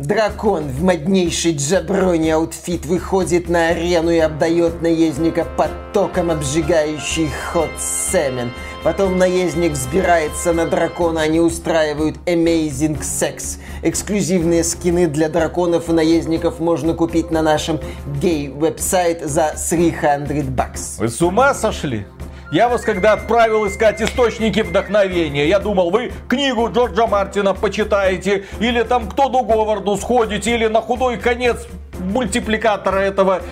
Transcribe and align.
Дракон 0.00 0.64
в 0.68 0.82
моднейшей 0.82 1.54
jabroni 1.54 2.36
outfit 2.36 2.86
выходит 2.86 3.50
на 3.50 3.68
арену 3.68 4.10
и 4.10 4.16
обдает 4.16 4.80
наездника 4.80 5.46
потоком 5.58 6.30
обжигающий 6.30 7.28
hot 7.28 7.68
semen. 7.78 8.50
Потом 8.82 9.18
наездник 9.18 9.72
взбирается 9.72 10.54
на 10.54 10.64
дракона, 10.64 11.20
они 11.20 11.38
устраивают 11.38 12.16
Amazing 12.24 13.00
Sex. 13.02 13.58
Эксклюзивные 13.82 14.64
скины 14.64 15.06
для 15.06 15.28
драконов 15.28 15.90
и 15.90 15.92
наездников 15.92 16.60
можно 16.60 16.94
купить 16.94 17.30
на 17.30 17.42
нашем 17.42 17.78
gay 18.22 18.51
website 18.51 19.20
за 19.22 19.54
300 19.68 20.50
bucks. 20.50 20.96
Вы 20.98 21.10
с 21.10 21.20
ума 21.20 21.52
сошли? 21.52 22.06
Я 22.50 22.68
вас 22.68 22.82
когда 22.82 23.12
отправил 23.12 23.68
искать 23.68 24.02
источники 24.02 24.60
вдохновения, 24.60 25.46
я 25.46 25.60
думал, 25.60 25.90
вы 25.90 26.12
книгу 26.28 26.68
Джорджа 26.68 27.06
Мартина 27.06 27.54
почитаете, 27.54 28.44
или 28.58 28.82
там 28.82 29.08
к 29.08 29.14
Тоду 29.14 29.44
Говарду 29.44 29.96
сходите, 29.96 30.56
или 30.56 30.66
на 30.66 30.80
худой 30.80 31.16
конец 31.18 31.68
мультипликатора 32.00 32.98
этого 32.98 33.42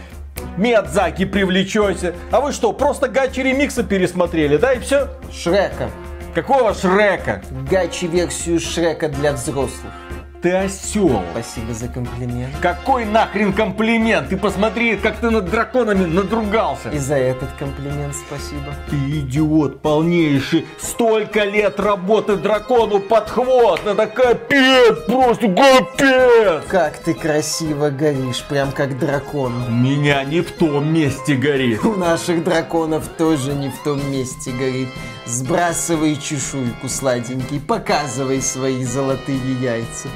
Миядзаки 0.56 1.26
привлечете. 1.26 2.14
А 2.32 2.40
вы 2.40 2.52
что, 2.52 2.72
просто 2.72 3.06
гачи 3.06 3.40
ремикса 3.40 3.84
пересмотрели, 3.84 4.56
да, 4.56 4.72
и 4.72 4.80
все? 4.80 5.08
Шрека. 5.32 5.90
Какого 6.34 6.74
Шрека? 6.74 7.42
Гачи-версию 7.70 8.58
Шрека 8.58 9.08
для 9.08 9.32
взрослых. 9.32 9.92
Ты 10.40 10.52
осел. 10.52 11.20
Спасибо 11.32 11.74
за 11.74 11.88
комплимент. 11.88 12.54
Какой 12.62 13.04
нахрен 13.04 13.52
комплимент? 13.52 14.28
Ты 14.28 14.36
посмотри, 14.36 14.96
как 14.96 15.16
ты 15.16 15.30
над 15.30 15.50
драконами 15.50 16.04
надругался. 16.04 16.90
И 16.90 16.98
за 16.98 17.16
этот 17.16 17.48
комплимент 17.58 18.14
спасибо. 18.14 18.72
Ты 18.88 18.96
идиот 19.18 19.82
полнейший. 19.82 20.66
Столько 20.78 21.42
лет 21.42 21.80
работы 21.80 22.36
дракону 22.36 23.00
под 23.00 23.28
хвост. 23.28 23.82
Это 23.84 24.06
капец, 24.06 24.98
просто 25.06 25.48
капец. 25.48 26.64
Как 26.68 26.98
ты 26.98 27.14
красиво 27.14 27.90
горишь, 27.90 28.44
прям 28.48 28.70
как 28.70 28.96
дракон. 28.96 29.52
У 29.66 29.72
меня 29.72 30.22
не 30.22 30.42
в 30.42 30.52
том 30.52 30.92
месте 30.92 31.34
горит. 31.34 31.84
У 31.84 31.96
наших 31.96 32.44
драконов 32.44 33.08
тоже 33.08 33.54
не 33.54 33.70
в 33.70 33.82
том 33.82 33.98
месте 34.12 34.52
горит. 34.52 34.88
Сбрасывай 35.26 36.16
чешуйку, 36.16 36.88
сладенький, 36.88 37.60
показывай 37.60 38.40
свои 38.40 38.82
золотые 38.84 39.38
яйца. 39.60 40.08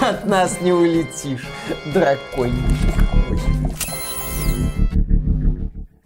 От 0.00 0.26
нас 0.26 0.60
не 0.60 0.72
улетишь, 0.72 1.46
дракончик. 1.92 2.94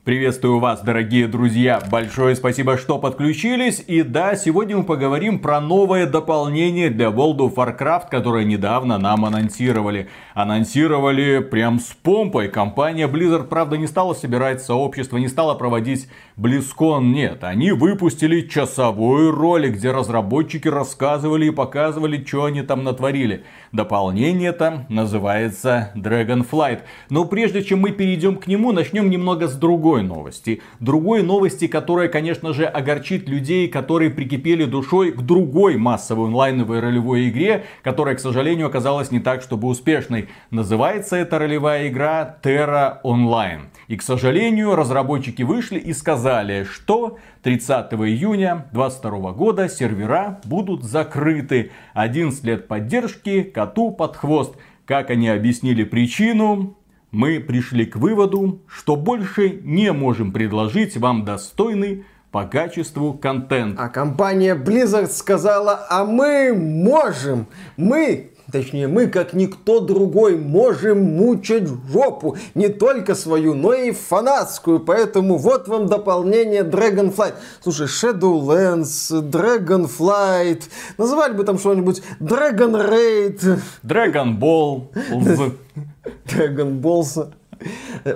Приветствую 0.08 0.58
вас, 0.58 0.80
дорогие 0.80 1.28
друзья. 1.28 1.82
Большое 1.90 2.34
спасибо, 2.34 2.78
что 2.78 2.96
подключились. 2.96 3.84
И 3.86 4.02
да, 4.02 4.36
сегодня 4.36 4.78
мы 4.78 4.84
поговорим 4.84 5.38
про 5.38 5.60
новое 5.60 6.06
дополнение 6.06 6.88
для 6.88 7.08
World 7.08 7.40
of 7.40 7.56
Warcraft, 7.56 8.04
которое 8.10 8.46
недавно 8.46 8.96
нам 8.96 9.26
анонсировали. 9.26 10.08
Анонсировали 10.32 11.40
прям 11.40 11.78
с 11.78 11.88
помпой. 11.88 12.48
Компания 12.48 13.06
Blizzard, 13.06 13.48
правда, 13.48 13.76
не 13.76 13.86
стала 13.86 14.14
собирать 14.14 14.62
сообщество, 14.62 15.18
не 15.18 15.28
стала 15.28 15.54
проводить 15.54 16.08
BlizzCon. 16.38 17.02
Нет, 17.02 17.44
они 17.44 17.72
выпустили 17.72 18.48
часовой 18.48 19.30
ролик, 19.30 19.74
где 19.74 19.90
разработчики 19.90 20.68
рассказывали 20.68 21.48
и 21.48 21.50
показывали, 21.50 22.24
что 22.24 22.44
они 22.44 22.62
там 22.62 22.82
натворили. 22.82 23.44
Дополнение 23.72 24.52
там 24.52 24.86
называется 24.88 25.92
Dragonflight. 25.94 26.80
Но 27.10 27.26
прежде 27.26 27.62
чем 27.62 27.80
мы 27.80 27.90
перейдем 27.90 28.36
к 28.36 28.46
нему, 28.46 28.72
начнем 28.72 29.10
немного 29.10 29.48
с 29.48 29.54
другой 29.54 29.97
другой 29.98 30.16
новости. 30.16 30.62
Другой 30.80 31.22
новости, 31.22 31.66
которая, 31.66 32.08
конечно 32.08 32.52
же, 32.52 32.64
огорчит 32.64 33.28
людей, 33.28 33.68
которые 33.68 34.10
прикипели 34.10 34.64
душой 34.64 35.12
к 35.12 35.20
другой 35.22 35.76
массовой 35.76 36.26
онлайновой 36.26 36.80
ролевой 36.80 37.28
игре, 37.28 37.64
которая, 37.82 38.14
к 38.14 38.20
сожалению, 38.20 38.66
оказалась 38.66 39.10
не 39.10 39.20
так, 39.20 39.42
чтобы 39.42 39.68
успешной. 39.68 40.28
Называется 40.50 41.16
эта 41.16 41.38
ролевая 41.38 41.88
игра 41.88 42.38
Terra 42.42 42.98
Online. 43.04 43.62
И, 43.88 43.96
к 43.96 44.02
сожалению, 44.02 44.76
разработчики 44.76 45.42
вышли 45.42 45.78
и 45.78 45.92
сказали, 45.92 46.64
что 46.64 47.18
30 47.42 47.92
июня 47.94 48.66
2022 48.72 49.32
года 49.32 49.68
сервера 49.68 50.40
будут 50.44 50.84
закрыты. 50.84 51.70
11 51.94 52.44
лет 52.44 52.68
поддержки 52.68 53.42
коту 53.42 53.90
под 53.90 54.16
хвост. 54.16 54.54
Как 54.84 55.10
они 55.10 55.28
объяснили 55.28 55.84
причину, 55.84 56.77
мы 57.10 57.40
пришли 57.40 57.86
к 57.86 57.96
выводу, 57.96 58.60
что 58.66 58.96
больше 58.96 59.60
не 59.62 59.92
можем 59.92 60.32
предложить 60.32 60.96
вам 60.96 61.24
достойный 61.24 62.04
по 62.30 62.44
качеству 62.44 63.14
контент. 63.14 63.78
А 63.80 63.88
компания 63.88 64.54
Blizzard 64.54 65.10
сказала, 65.10 65.86
а 65.88 66.04
мы 66.04 66.52
можем, 66.54 67.46
мы 67.76 68.32
Точнее, 68.50 68.88
мы, 68.88 69.08
как 69.08 69.34
никто 69.34 69.80
другой, 69.80 70.38
можем 70.38 71.02
мучать 71.02 71.68
жопу. 71.92 72.38
Не 72.54 72.68
только 72.68 73.14
свою, 73.14 73.52
но 73.52 73.74
и 73.74 73.90
фанатскую. 73.90 74.80
Поэтому 74.80 75.36
вот 75.36 75.68
вам 75.68 75.86
дополнение 75.86 76.62
Dragonflight. 76.62 77.34
Слушай, 77.60 77.88
Shadowlands, 77.88 79.20
Dragonflight. 79.20 80.62
Называли 80.96 81.34
бы 81.34 81.44
там 81.44 81.58
что-нибудь 81.58 82.00
Dragon 82.20 82.88
Raid. 82.90 83.60
Dragon 83.84 84.38
Ball. 84.38 85.52
Dragon 86.26 86.80
Balls. 86.80 87.32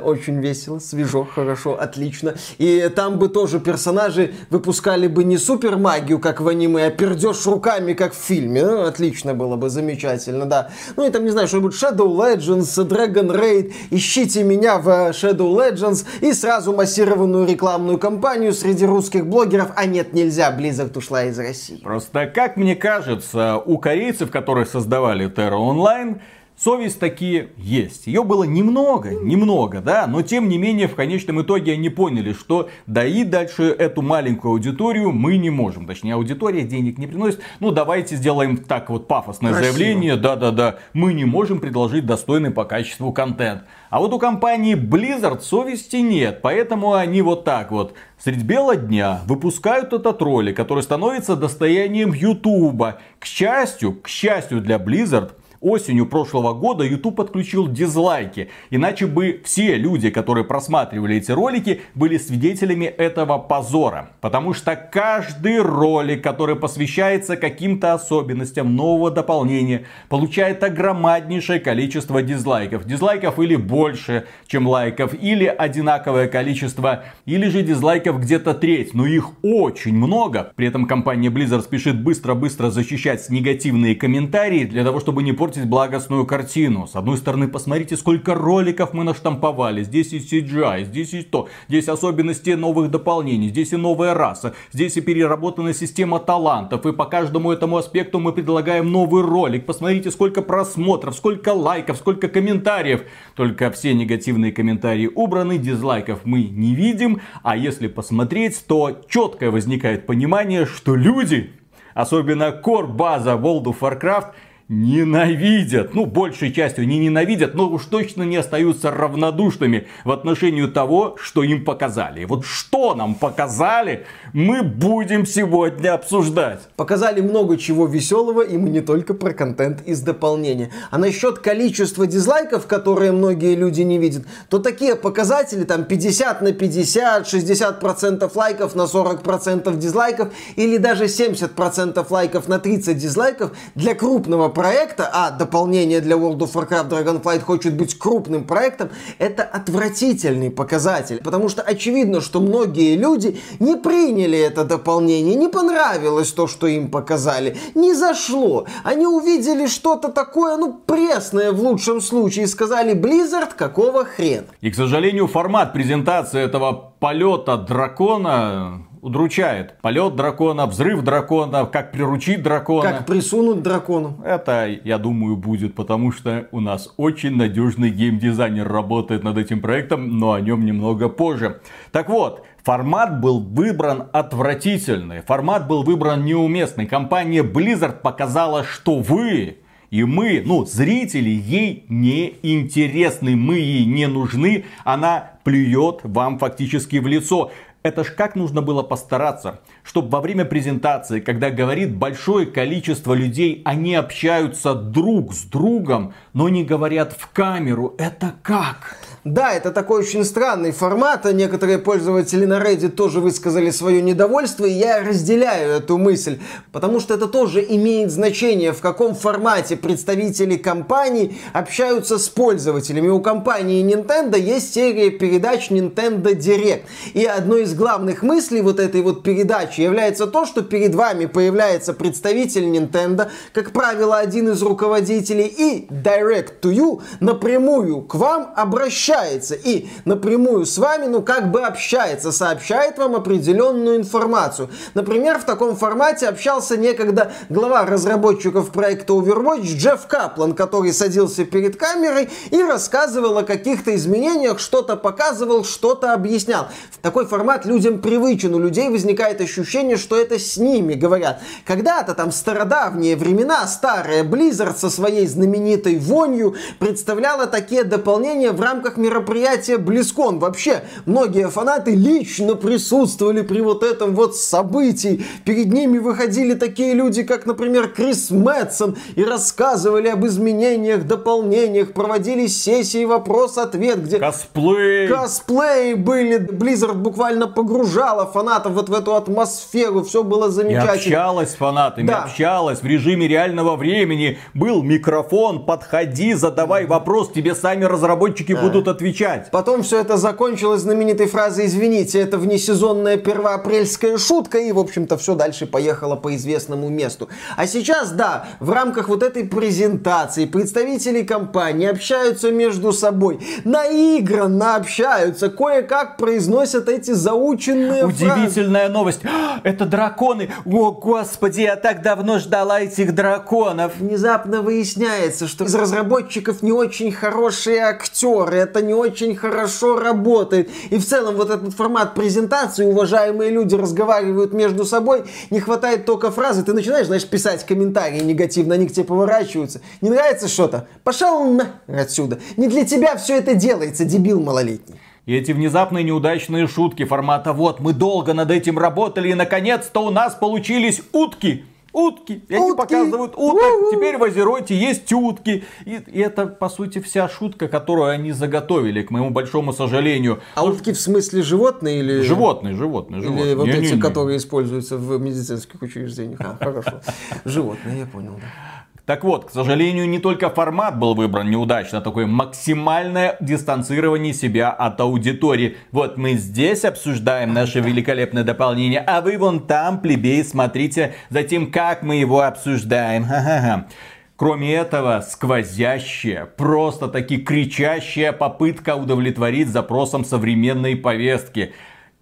Очень 0.04 0.40
весело, 0.40 0.78
свежо, 0.78 1.24
хорошо, 1.24 1.76
отлично. 1.78 2.34
И 2.58 2.88
там 2.94 3.18
бы 3.18 3.28
тоже 3.28 3.58
персонажи 3.58 4.34
выпускали 4.50 5.08
бы 5.08 5.24
не 5.24 5.36
супер 5.36 5.76
магию, 5.76 6.20
как 6.20 6.40
в 6.40 6.46
аниме, 6.46 6.86
а 6.86 6.90
пердеж 6.90 7.44
руками, 7.46 7.92
как 7.94 8.12
в 8.12 8.16
фильме. 8.16 8.64
Ну, 8.64 8.82
отлично 8.82 9.34
было 9.34 9.56
бы, 9.56 9.68
замечательно, 9.68 10.46
да. 10.46 10.70
Ну 10.96 11.06
и 11.06 11.10
там, 11.10 11.24
не 11.24 11.30
знаю, 11.30 11.48
что-нибудь 11.48 11.74
Shadow 11.74 12.06
Legends, 12.06 12.86
Dragon 12.86 13.36
Raid. 13.36 13.72
Ищите 13.90 14.44
меня 14.44 14.78
в 14.78 14.88
Shadow 15.10 15.52
Legends 15.52 16.06
и 16.20 16.32
сразу 16.32 16.72
массированную 16.72 17.44
рекламную 17.44 17.98
кампанию 17.98 18.52
среди 18.52 18.86
русских 18.86 19.26
блогеров. 19.26 19.72
А 19.74 19.86
нет, 19.86 20.12
нельзя, 20.12 20.56
Blizzard 20.56 20.96
ушла 20.96 21.24
из 21.24 21.36
России. 21.36 21.80
Просто, 21.82 22.26
как 22.26 22.56
мне 22.56 22.76
кажется, 22.76 23.56
у 23.56 23.78
корейцев, 23.78 24.30
которые 24.30 24.66
создавали 24.66 25.28
Terra 25.28 25.58
Online, 25.58 26.20
Совесть 26.62 27.00
такие 27.00 27.48
есть. 27.56 28.06
Ее 28.06 28.22
было 28.22 28.44
немного, 28.44 29.10
немного, 29.10 29.80
да, 29.80 30.06
но 30.06 30.22
тем 30.22 30.48
не 30.48 30.58
менее 30.58 30.86
в 30.86 30.94
конечном 30.94 31.42
итоге 31.42 31.72
они 31.72 31.88
поняли, 31.88 32.32
что 32.32 32.68
доить 32.86 33.30
дальше 33.30 33.64
эту 33.64 34.00
маленькую 34.00 34.52
аудиторию 34.52 35.10
мы 35.10 35.38
не 35.38 35.50
можем. 35.50 35.88
Точнее, 35.88 36.14
аудитория 36.14 36.62
денег 36.62 36.98
не 36.98 37.08
приносит. 37.08 37.40
Ну, 37.58 37.72
давайте 37.72 38.14
сделаем 38.14 38.58
так 38.58 38.90
вот 38.90 39.08
пафосное 39.08 39.50
Красиво. 39.52 39.72
заявление. 39.72 40.14
Да-да-да, 40.14 40.78
мы 40.92 41.14
не 41.14 41.24
можем 41.24 41.58
предложить 41.58 42.06
достойный 42.06 42.52
по 42.52 42.64
качеству 42.64 43.12
контент. 43.12 43.64
А 43.90 43.98
вот 43.98 44.12
у 44.12 44.20
компании 44.20 44.76
Blizzard 44.76 45.40
совести 45.40 45.96
нет, 45.96 46.42
поэтому 46.42 46.94
они 46.94 47.22
вот 47.22 47.42
так 47.42 47.72
вот 47.72 47.94
средь 48.18 48.44
бела 48.44 48.76
дня 48.76 49.22
выпускают 49.26 49.92
этот 49.92 50.22
ролик, 50.22 50.56
который 50.56 50.84
становится 50.84 51.34
достоянием 51.34 52.12
Ютуба. 52.12 53.00
К 53.18 53.24
счастью, 53.24 53.94
к 54.00 54.06
счастью 54.06 54.60
для 54.60 54.76
Blizzard, 54.76 55.32
осенью 55.62 56.06
прошлого 56.06 56.52
года 56.52 56.84
YouTube 56.84 57.16
подключил 57.16 57.68
дизлайки. 57.68 58.48
Иначе 58.70 59.06
бы 59.06 59.40
все 59.44 59.76
люди, 59.76 60.10
которые 60.10 60.44
просматривали 60.44 61.16
эти 61.16 61.30
ролики, 61.30 61.80
были 61.94 62.18
свидетелями 62.18 62.84
этого 62.84 63.38
позора. 63.38 64.10
Потому 64.20 64.52
что 64.52 64.76
каждый 64.76 65.60
ролик, 65.60 66.22
который 66.22 66.56
посвящается 66.56 67.36
каким-то 67.36 67.94
особенностям 67.94 68.74
нового 68.74 69.10
дополнения, 69.10 69.86
получает 70.08 70.62
огромнейшее 70.64 71.60
количество 71.60 72.22
дизлайков. 72.22 72.84
Дизлайков 72.84 73.38
или 73.38 73.56
больше, 73.56 74.26
чем 74.46 74.66
лайков, 74.66 75.14
или 75.14 75.46
одинаковое 75.46 76.26
количество, 76.26 77.04
или 77.24 77.48
же 77.48 77.62
дизлайков 77.62 78.20
где-то 78.20 78.54
треть. 78.54 78.94
Но 78.94 79.06
их 79.06 79.30
очень 79.42 79.94
много. 79.94 80.52
При 80.56 80.66
этом 80.66 80.86
компания 80.86 81.28
Blizzard 81.28 81.62
спешит 81.62 82.02
быстро-быстро 82.02 82.70
защищать 82.70 83.30
негативные 83.30 83.94
комментарии 83.94 84.64
для 84.64 84.84
того, 84.84 84.98
чтобы 84.98 85.22
не 85.22 85.32
портить 85.32 85.51
портить 85.52 85.68
благостную 85.68 86.24
картину. 86.24 86.86
С 86.86 86.96
одной 86.96 87.18
стороны, 87.18 87.46
посмотрите, 87.46 87.96
сколько 87.96 88.34
роликов 88.34 88.94
мы 88.94 89.04
наштамповали. 89.04 89.82
Здесь 89.82 90.14
и 90.14 90.18
CGI, 90.18 90.84
здесь 90.84 91.12
и 91.12 91.22
то. 91.22 91.48
Здесь 91.68 91.88
особенности 91.88 92.50
новых 92.50 92.90
дополнений, 92.90 93.48
здесь 93.48 93.72
и 93.72 93.76
новая 93.76 94.14
раса, 94.14 94.54
здесь 94.72 94.96
и 94.96 95.02
переработанная 95.02 95.74
система 95.74 96.20
талантов. 96.20 96.86
И 96.86 96.92
по 96.92 97.04
каждому 97.04 97.52
этому 97.52 97.76
аспекту 97.76 98.18
мы 98.18 98.32
предлагаем 98.32 98.90
новый 98.90 99.22
ролик. 99.22 99.66
Посмотрите, 99.66 100.10
сколько 100.10 100.40
просмотров, 100.40 101.14
сколько 101.16 101.50
лайков, 101.50 101.98
сколько 101.98 102.28
комментариев. 102.28 103.02
Только 103.34 103.70
все 103.70 103.92
негативные 103.92 104.52
комментарии 104.52 105.10
убраны, 105.14 105.58
дизлайков 105.58 106.20
мы 106.24 106.44
не 106.44 106.74
видим. 106.74 107.20
А 107.42 107.58
если 107.58 107.88
посмотреть, 107.88 108.64
то 108.66 109.02
четкое 109.06 109.50
возникает 109.50 110.06
понимание, 110.06 110.64
что 110.64 110.94
люди, 110.94 111.50
особенно 111.92 112.58
core 112.64 112.86
база 112.86 113.32
World 113.32 113.64
of 113.64 113.80
Warcraft, 113.80 114.32
ненавидят. 114.72 115.94
Ну, 115.94 116.06
большей 116.06 116.50
частью 116.50 116.88
не 116.88 116.98
ненавидят, 116.98 117.54
но 117.54 117.68
уж 117.68 117.84
точно 117.84 118.22
не 118.22 118.36
остаются 118.36 118.90
равнодушными 118.90 119.86
в 120.04 120.10
отношении 120.10 120.66
того, 120.66 121.16
что 121.20 121.42
им 121.42 121.64
показали. 121.64 122.24
Вот 122.24 122.46
что 122.46 122.94
нам 122.94 123.14
показали, 123.14 124.06
мы 124.32 124.62
будем 124.62 125.26
сегодня 125.26 125.92
обсуждать. 125.92 126.60
Показали 126.76 127.20
много 127.20 127.58
чего 127.58 127.86
веселого, 127.86 128.40
и 128.40 128.56
мы 128.56 128.70
не 128.70 128.80
только 128.80 129.12
про 129.12 129.32
контент 129.32 129.82
из 129.86 130.00
дополнения. 130.00 130.70
А 130.90 130.96
насчет 130.96 131.38
количества 131.40 132.06
дизлайков, 132.06 132.66
которые 132.66 133.12
многие 133.12 133.54
люди 133.54 133.82
не 133.82 133.98
видят, 133.98 134.24
то 134.48 134.58
такие 134.58 134.96
показатели, 134.96 135.64
там 135.64 135.84
50 135.84 136.40
на 136.40 136.52
50, 136.52 137.26
60% 137.26 138.30
лайков 138.34 138.74
на 138.74 138.82
40% 138.82 139.76
дизлайков, 139.76 140.32
или 140.56 140.78
даже 140.78 141.04
70% 141.04 142.06
лайков 142.08 142.48
на 142.48 142.58
30 142.58 142.96
дизлайков, 142.96 143.52
для 143.74 143.94
крупного 143.94 144.48
проекта, 144.62 145.10
а 145.12 145.30
дополнение 145.32 146.00
для 146.00 146.14
World 146.14 146.38
of 146.38 146.52
Warcraft 146.52 146.88
Dragonflight 146.88 147.40
хочет 147.40 147.76
быть 147.76 147.98
крупным 147.98 148.44
проектом, 148.44 148.90
это 149.18 149.42
отвратительный 149.42 150.52
показатель. 150.52 151.20
Потому 151.24 151.48
что 151.48 151.62
очевидно, 151.62 152.20
что 152.20 152.40
многие 152.40 152.96
люди 152.96 153.40
не 153.58 153.74
приняли 153.74 154.38
это 154.38 154.64
дополнение, 154.64 155.34
не 155.34 155.48
понравилось 155.48 156.30
то, 156.30 156.46
что 156.46 156.68
им 156.68 156.92
показали, 156.92 157.56
не 157.74 157.92
зашло. 157.92 158.66
Они 158.84 159.04
увидели 159.04 159.66
что-то 159.66 160.10
такое, 160.10 160.56
ну, 160.56 160.74
пресное 160.86 161.50
в 161.50 161.60
лучшем 161.60 162.00
случае, 162.00 162.44
и 162.44 162.46
сказали, 162.46 162.94
Blizzard, 162.94 163.56
какого 163.56 164.04
хрена? 164.04 164.46
И, 164.60 164.70
к 164.70 164.76
сожалению, 164.76 165.26
формат 165.26 165.72
презентации 165.72 166.40
этого 166.40 166.92
полета 167.00 167.56
дракона 167.56 168.86
удручает. 169.02 169.74
Полет 169.82 170.14
дракона, 170.16 170.66
взрыв 170.66 171.02
дракона, 171.02 171.66
как 171.66 171.92
приручить 171.92 172.42
дракона. 172.42 172.88
Как 172.88 173.06
присунуть 173.06 173.62
дракону. 173.62 174.16
Это, 174.24 174.68
я 174.84 174.96
думаю, 174.96 175.36
будет, 175.36 175.74
потому 175.74 176.12
что 176.12 176.46
у 176.52 176.60
нас 176.60 176.94
очень 176.96 177.36
надежный 177.36 177.90
геймдизайнер 177.90 178.66
работает 178.66 179.24
над 179.24 179.36
этим 179.36 179.60
проектом, 179.60 180.18
но 180.18 180.32
о 180.32 180.40
нем 180.40 180.64
немного 180.64 181.08
позже. 181.10 181.60
Так 181.90 182.08
вот, 182.08 182.44
Формат 182.62 183.20
был 183.20 183.40
выбран 183.40 184.04
отвратительный, 184.12 185.20
формат 185.22 185.66
был 185.66 185.82
выбран 185.82 186.24
неуместный. 186.24 186.86
Компания 186.86 187.42
Blizzard 187.42 188.02
показала, 188.02 188.62
что 188.62 189.00
вы 189.00 189.56
и 189.92 190.04
мы, 190.04 190.42
ну, 190.46 190.64
зрители, 190.64 191.28
ей 191.28 191.84
не 191.90 192.36
интересны, 192.42 193.36
мы 193.36 193.56
ей 193.56 193.84
не 193.84 194.06
нужны, 194.06 194.64
она 194.84 195.32
плюет 195.44 196.00
вам 196.02 196.38
фактически 196.38 196.96
в 196.96 197.06
лицо. 197.06 197.50
Это 197.82 198.04
ж 198.04 198.12
как 198.12 198.36
нужно 198.36 198.62
было 198.62 198.82
постараться, 198.82 199.60
чтобы 199.82 200.08
во 200.08 200.20
время 200.20 200.44
презентации, 200.44 201.18
когда 201.18 201.50
говорит 201.50 201.96
большое 201.96 202.46
количество 202.46 203.12
людей, 203.12 203.60
они 203.64 203.96
общаются 203.96 204.74
друг 204.74 205.34
с 205.34 205.42
другом, 205.42 206.14
но 206.32 206.48
не 206.48 206.64
говорят 206.64 207.12
в 207.12 207.28
камеру. 207.32 207.94
Это 207.98 208.34
как? 208.42 208.96
Да, 209.24 209.52
это 209.52 209.70
такой 209.70 210.00
очень 210.00 210.24
странный 210.24 210.72
формат, 210.72 211.26
а 211.26 211.32
некоторые 211.32 211.78
пользователи 211.78 212.44
на 212.44 212.58
Reddit 212.60 212.90
тоже 212.90 213.20
высказали 213.20 213.70
свое 213.70 214.02
недовольство, 214.02 214.64
и 214.64 214.72
я 214.72 215.00
разделяю 215.02 215.70
эту 215.76 215.96
мысль, 215.96 216.40
потому 216.72 216.98
что 216.98 217.14
это 217.14 217.28
тоже 217.28 217.64
имеет 217.68 218.10
значение, 218.10 218.72
в 218.72 218.80
каком 218.80 219.14
формате 219.14 219.76
представители 219.76 220.56
компаний 220.56 221.38
общаются 221.52 222.18
с 222.18 222.28
пользователями. 222.28 223.08
У 223.08 223.20
компании 223.20 223.84
Nintendo 223.84 224.36
есть 224.36 224.74
серия 224.74 225.10
передач 225.10 225.70
Nintendo 225.70 226.34
Direct, 226.34 226.82
и 227.14 227.24
одной 227.24 227.62
из 227.62 227.71
главных 227.74 228.22
мыслей 228.22 228.62
вот 228.62 228.80
этой 228.80 229.02
вот 229.02 229.22
передачи 229.22 229.80
является 229.80 230.26
то, 230.26 230.46
что 230.46 230.62
перед 230.62 230.94
вами 230.94 231.26
появляется 231.26 231.92
представитель 231.92 232.64
Nintendo, 232.64 233.28
как 233.52 233.72
правило, 233.72 234.18
один 234.18 234.50
из 234.50 234.62
руководителей, 234.62 235.46
и 235.46 235.86
Direct 235.90 236.60
to 236.60 236.72
You 236.72 237.02
напрямую 237.20 238.02
к 238.02 238.14
вам 238.14 238.52
обращается 238.56 239.54
и 239.54 239.88
напрямую 240.04 240.66
с 240.66 240.78
вами, 240.78 241.06
ну 241.06 241.22
как 241.22 241.50
бы 241.50 241.62
общается, 241.62 242.32
сообщает 242.32 242.98
вам 242.98 243.16
определенную 243.16 243.96
информацию. 243.96 244.70
Например, 244.94 245.38
в 245.38 245.44
таком 245.44 245.76
формате 245.76 246.28
общался 246.28 246.76
некогда 246.76 247.32
глава 247.48 247.84
разработчиков 247.84 248.70
проекта 248.70 249.12
Overwatch 249.12 249.76
Джефф 249.76 250.06
Каплан, 250.06 250.54
который 250.54 250.92
садился 250.92 251.44
перед 251.44 251.76
камерой 251.76 252.28
и 252.50 252.62
рассказывал 252.62 253.38
о 253.38 253.42
каких-то 253.42 253.94
изменениях, 253.94 254.58
что-то 254.58 254.96
показывал, 254.96 255.64
что-то 255.64 256.12
объяснял. 256.12 256.68
В 256.90 256.98
такой 256.98 257.26
формат 257.26 257.61
людям 257.66 258.00
привычен, 258.00 258.54
у 258.54 258.58
людей 258.58 258.88
возникает 258.88 259.40
ощущение, 259.40 259.96
что 259.96 260.16
это 260.16 260.38
с 260.38 260.56
ними 260.56 260.94
говорят. 260.94 261.40
Когда-то 261.64 262.14
там 262.14 262.32
стародавние 262.32 263.16
времена, 263.16 263.66
старая 263.66 264.24
Blizzard 264.24 264.76
со 264.76 264.90
своей 264.90 265.26
знаменитой 265.26 265.98
вонью 265.98 266.54
представляла 266.78 267.46
такие 267.46 267.84
дополнения 267.84 268.52
в 268.52 268.60
рамках 268.60 268.96
мероприятие 268.96 269.78
Близкон. 269.78 270.38
Вообще, 270.38 270.82
многие 271.06 271.48
фанаты 271.48 271.94
лично 271.94 272.54
присутствовали 272.54 273.42
при 273.42 273.60
вот 273.60 273.82
этом 273.82 274.14
вот 274.14 274.36
событии. 274.36 275.24
Перед 275.44 275.72
ними 275.72 275.98
выходили 275.98 276.54
такие 276.54 276.94
люди, 276.94 277.22
как, 277.22 277.46
например, 277.46 277.88
Крис 277.88 278.30
Мэтсон, 278.30 278.96
и 279.16 279.24
рассказывали 279.24 280.08
об 280.08 280.24
изменениях, 280.26 281.04
дополнениях, 281.06 281.92
проводили 281.92 282.46
сессии 282.46 283.04
вопрос-ответ, 283.04 284.04
где... 284.04 284.18
Косплей! 284.18 285.08
Косплей 285.08 285.94
были. 285.94 286.38
Blizzard 286.38 286.94
буквально 286.94 287.46
погружала 287.54 288.26
фанатов 288.26 288.72
вот 288.72 288.88
в 288.88 288.94
эту 288.94 289.14
атмосферу, 289.14 290.02
все 290.02 290.22
было 290.22 290.50
замечательно. 290.50 290.92
И 290.92 290.96
общалась 290.96 291.50
с 291.50 291.54
фанатами, 291.54 292.06
да. 292.06 292.24
общалась 292.24 292.80
в 292.80 292.86
режиме 292.86 293.28
реального 293.28 293.76
времени. 293.76 294.38
Был 294.54 294.82
микрофон, 294.82 295.64
подходи, 295.64 296.34
задавай 296.34 296.86
вопрос, 296.86 297.32
тебе 297.32 297.54
сами 297.54 297.84
разработчики 297.84 298.54
да. 298.54 298.60
будут 298.62 298.88
отвечать. 298.88 299.50
Потом 299.50 299.82
все 299.82 300.00
это 300.00 300.16
закончилось 300.16 300.82
знаменитой 300.82 301.26
фразой 301.26 301.66
«Извините, 301.66 302.20
это 302.20 302.38
внесезонная 302.38 303.16
первоапрельская 303.16 304.18
шутка» 304.18 304.58
и, 304.58 304.72
в 304.72 304.78
общем-то, 304.78 305.16
все 305.16 305.34
дальше 305.34 305.66
поехало 305.66 306.16
по 306.16 306.34
известному 306.34 306.88
месту. 306.88 307.28
А 307.56 307.66
сейчас, 307.66 308.12
да, 308.12 308.46
в 308.60 308.70
рамках 308.70 309.08
вот 309.08 309.22
этой 309.22 309.44
презентации 309.44 310.46
представители 310.46 311.22
компании 311.22 311.88
общаются 311.88 312.50
между 312.50 312.92
собой, 312.92 313.40
наигранно 313.64 314.76
общаются, 314.76 315.48
кое-как 315.48 316.16
произносят 316.16 316.88
эти 316.88 317.12
заученные 317.42 318.06
Удивительная 318.06 318.82
фразы. 318.82 318.92
новость. 318.92 319.20
Это 319.64 319.84
драконы! 319.84 320.50
О, 320.64 320.92
господи, 320.92 321.62
я 321.62 321.76
так 321.76 322.02
давно 322.02 322.38
ждала 322.38 322.80
этих 322.80 323.14
драконов! 323.14 323.92
Внезапно 323.98 324.62
выясняется, 324.62 325.48
что 325.48 325.64
из 325.64 325.74
разработчиков 325.74 326.62
не 326.62 326.72
очень 326.72 327.12
хорошие 327.12 327.80
актеры. 327.80 328.56
Это 328.58 328.82
не 328.82 328.94
очень 328.94 329.34
хорошо 329.36 329.98
работает. 329.98 330.70
И 330.90 330.98
в 330.98 331.06
целом 331.06 331.36
вот 331.36 331.50
этот 331.50 331.74
формат 331.74 332.14
презентации, 332.14 332.84
уважаемые 332.84 333.50
люди 333.50 333.74
разговаривают 333.74 334.52
между 334.52 334.84
собой, 334.84 335.24
не 335.50 335.60
хватает 335.60 336.04
только 336.04 336.30
фразы, 336.30 336.62
ты 336.62 336.72
начинаешь, 336.72 337.06
знаешь, 337.06 337.26
писать 337.26 337.64
комментарии 337.66 338.20
негативно, 338.20 338.74
они 338.74 338.86
к 338.86 338.92
тебе 338.92 339.04
поворачиваются. 339.04 339.80
Не 340.00 340.10
нравится 340.10 340.48
что-то? 340.48 340.86
Пошел 341.04 341.44
на 341.44 341.72
отсюда. 341.88 342.38
Не 342.56 342.68
для 342.68 342.84
тебя 342.84 343.16
все 343.16 343.38
это 343.38 343.54
делается, 343.54 344.04
дебил 344.04 344.40
малолетний. 344.40 344.96
И 345.24 345.34
эти 345.34 345.52
внезапные 345.52 346.02
неудачные 346.02 346.66
шутки 346.66 347.04
формата 347.04 347.52
«Вот, 347.52 347.78
мы 347.78 347.92
долго 347.92 348.34
над 348.34 348.50
этим 348.50 348.78
работали, 348.78 349.30
и 349.30 349.34
наконец-то 349.34 350.00
у 350.00 350.10
нас 350.10 350.34
получились 350.34 351.02
утки!» 351.12 351.64
Утки. 351.92 352.32
И 352.32 352.36
утки. 352.36 352.54
они 352.54 352.74
показывают 352.74 353.32
уток. 353.36 353.62
У-у-у. 353.62 353.92
Теперь 353.92 354.16
в 354.16 354.24
Азероте 354.24 354.74
есть 354.74 355.12
утки. 355.12 355.64
И, 355.84 356.00
и 356.06 356.20
это, 356.20 356.46
по 356.46 356.70
сути, 356.70 357.00
вся 357.00 357.28
шутка, 357.28 357.68
которую 357.68 358.08
они 358.08 358.32
заготовили, 358.32 359.02
к 359.02 359.10
моему 359.10 359.28
большому 359.28 359.74
сожалению. 359.74 360.40
А 360.54 360.64
утки 360.64 360.92
в 360.92 360.98
смысле 360.98 361.42
животные 361.42 361.98
или... 361.98 362.22
Животные, 362.22 362.74
животные, 362.74 363.20
животные. 363.20 363.46
Или 363.46 363.54
вот 363.54 363.66
не, 363.66 363.72
эти, 363.72 363.90
не, 363.90 363.92
не. 363.96 364.00
которые 364.00 364.38
используются 364.38 364.96
в 364.96 365.20
медицинских 365.20 365.82
учреждениях. 365.82 366.40
А, 366.40 366.56
хорошо. 366.58 367.02
Животные, 367.44 367.98
я 367.98 368.06
понял, 368.06 368.32
да. 368.40 368.71
Так 369.04 369.24
вот, 369.24 369.46
к 369.46 369.50
сожалению, 369.50 370.08
не 370.08 370.20
только 370.20 370.48
формат 370.48 370.96
был 370.96 371.14
выбран 371.14 371.50
неудачно, 371.50 372.00
такое 372.00 372.26
максимальное 372.26 373.36
дистанцирование 373.40 374.32
себя 374.32 374.70
от 374.70 375.00
аудитории. 375.00 375.76
Вот 375.90 376.18
мы 376.18 376.34
здесь 376.34 376.84
обсуждаем 376.84 377.52
наше 377.52 377.80
великолепное 377.80 378.44
дополнение, 378.44 379.00
а 379.00 379.20
вы 379.20 379.38
вон 379.38 379.66
там, 379.66 380.00
плебей, 380.00 380.44
смотрите 380.44 381.14
за 381.30 381.42
тем, 381.42 381.72
как 381.72 382.04
мы 382.04 382.14
его 382.14 382.42
обсуждаем. 382.42 383.24
Ха-ха-ха. 383.24 383.88
Кроме 384.36 384.72
этого, 384.74 385.20
сквозящая, 385.28 386.46
просто 386.46 387.08
таки 387.08 387.38
кричащая 387.38 388.32
попытка 388.32 388.94
удовлетворить 388.94 389.68
запросам 389.68 390.24
современной 390.24 390.94
повестки. 390.94 391.74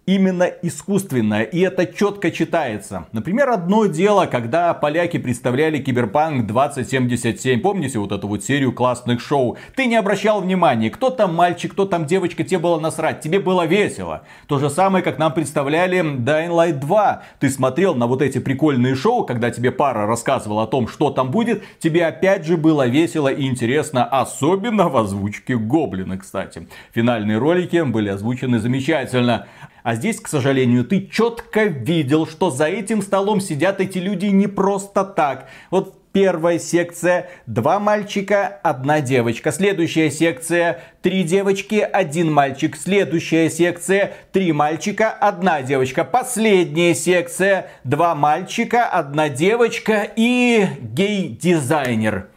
Именно 0.05 0.43
искусственное, 0.43 1.43
и 1.43 1.59
это 1.59 1.85
четко 1.85 2.31
читается. 2.31 3.05
Например, 3.11 3.49
одно 3.49 3.85
дело, 3.85 4.25
когда 4.25 4.73
поляки 4.73 5.17
представляли 5.17 5.77
Киберпанк 5.77 6.47
2077, 6.47 7.61
помните 7.61 7.99
вот 7.99 8.11
эту 8.11 8.27
вот 8.27 8.43
серию 8.43 8.73
классных 8.73 9.21
шоу? 9.21 9.57
Ты 9.75 9.85
не 9.85 9.95
обращал 9.95 10.41
внимания, 10.41 10.89
кто 10.89 11.11
там 11.11 11.35
мальчик, 11.35 11.73
кто 11.73 11.85
там 11.85 12.05
девочка, 12.05 12.43
тебе 12.43 12.57
было 12.59 12.79
насрать, 12.79 13.21
тебе 13.21 13.39
было 13.39 13.65
весело. 13.65 14.23
То 14.47 14.57
же 14.57 14.69
самое, 14.69 15.03
как 15.03 15.19
нам 15.19 15.33
представляли 15.33 15.99
Dying 16.01 16.49
Light 16.49 16.79
2. 16.79 17.23
Ты 17.39 17.49
смотрел 17.49 17.93
на 17.93 18.07
вот 18.07 18.21
эти 18.21 18.39
прикольные 18.39 18.95
шоу, 18.95 19.23
когда 19.23 19.51
тебе 19.51 19.71
пара 19.71 20.07
рассказывала 20.07 20.63
о 20.63 20.67
том, 20.67 20.87
что 20.87 21.11
там 21.11 21.29
будет, 21.29 21.63
тебе 21.79 22.07
опять 22.07 22.45
же 22.45 22.57
было 22.57 22.87
весело 22.87 23.27
и 23.27 23.45
интересно, 23.45 24.03
особенно 24.03 24.89
в 24.89 24.97
озвучке 24.97 25.57
Гоблина, 25.57 26.17
кстати. 26.17 26.67
Финальные 26.93 27.37
ролики 27.37 27.83
были 27.83 28.09
озвучены 28.09 28.59
замечательно. 28.59 29.47
А 29.83 29.95
здесь, 29.95 30.19
к 30.19 30.27
сожалению, 30.27 30.85
ты 30.85 31.07
четко 31.07 31.63
видел, 31.63 32.27
что 32.27 32.49
за 32.49 32.65
этим 32.65 33.01
столом 33.01 33.41
сидят 33.41 33.81
эти 33.81 33.97
люди 33.97 34.25
не 34.27 34.47
просто 34.47 35.03
так. 35.03 35.47
Вот 35.69 36.01
Первая 36.13 36.59
секция 36.59 37.29
два 37.45 37.79
мальчика, 37.79 38.59
одна 38.63 38.99
девочка. 38.99 39.53
Следующая 39.53 40.11
секция 40.11 40.81
три 41.01 41.23
девочки, 41.23 41.75
один 41.75 42.33
мальчик. 42.33 42.75
Следующая 42.75 43.49
секция 43.49 44.13
три 44.33 44.51
мальчика, 44.51 45.09
одна 45.09 45.61
девочка. 45.61 46.03
Последняя 46.03 46.95
секция 46.95 47.67
два 47.85 48.13
мальчика, 48.13 48.85
одна 48.87 49.29
девочка 49.29 50.05
и 50.17 50.67
гей-дизайнер 50.81 52.27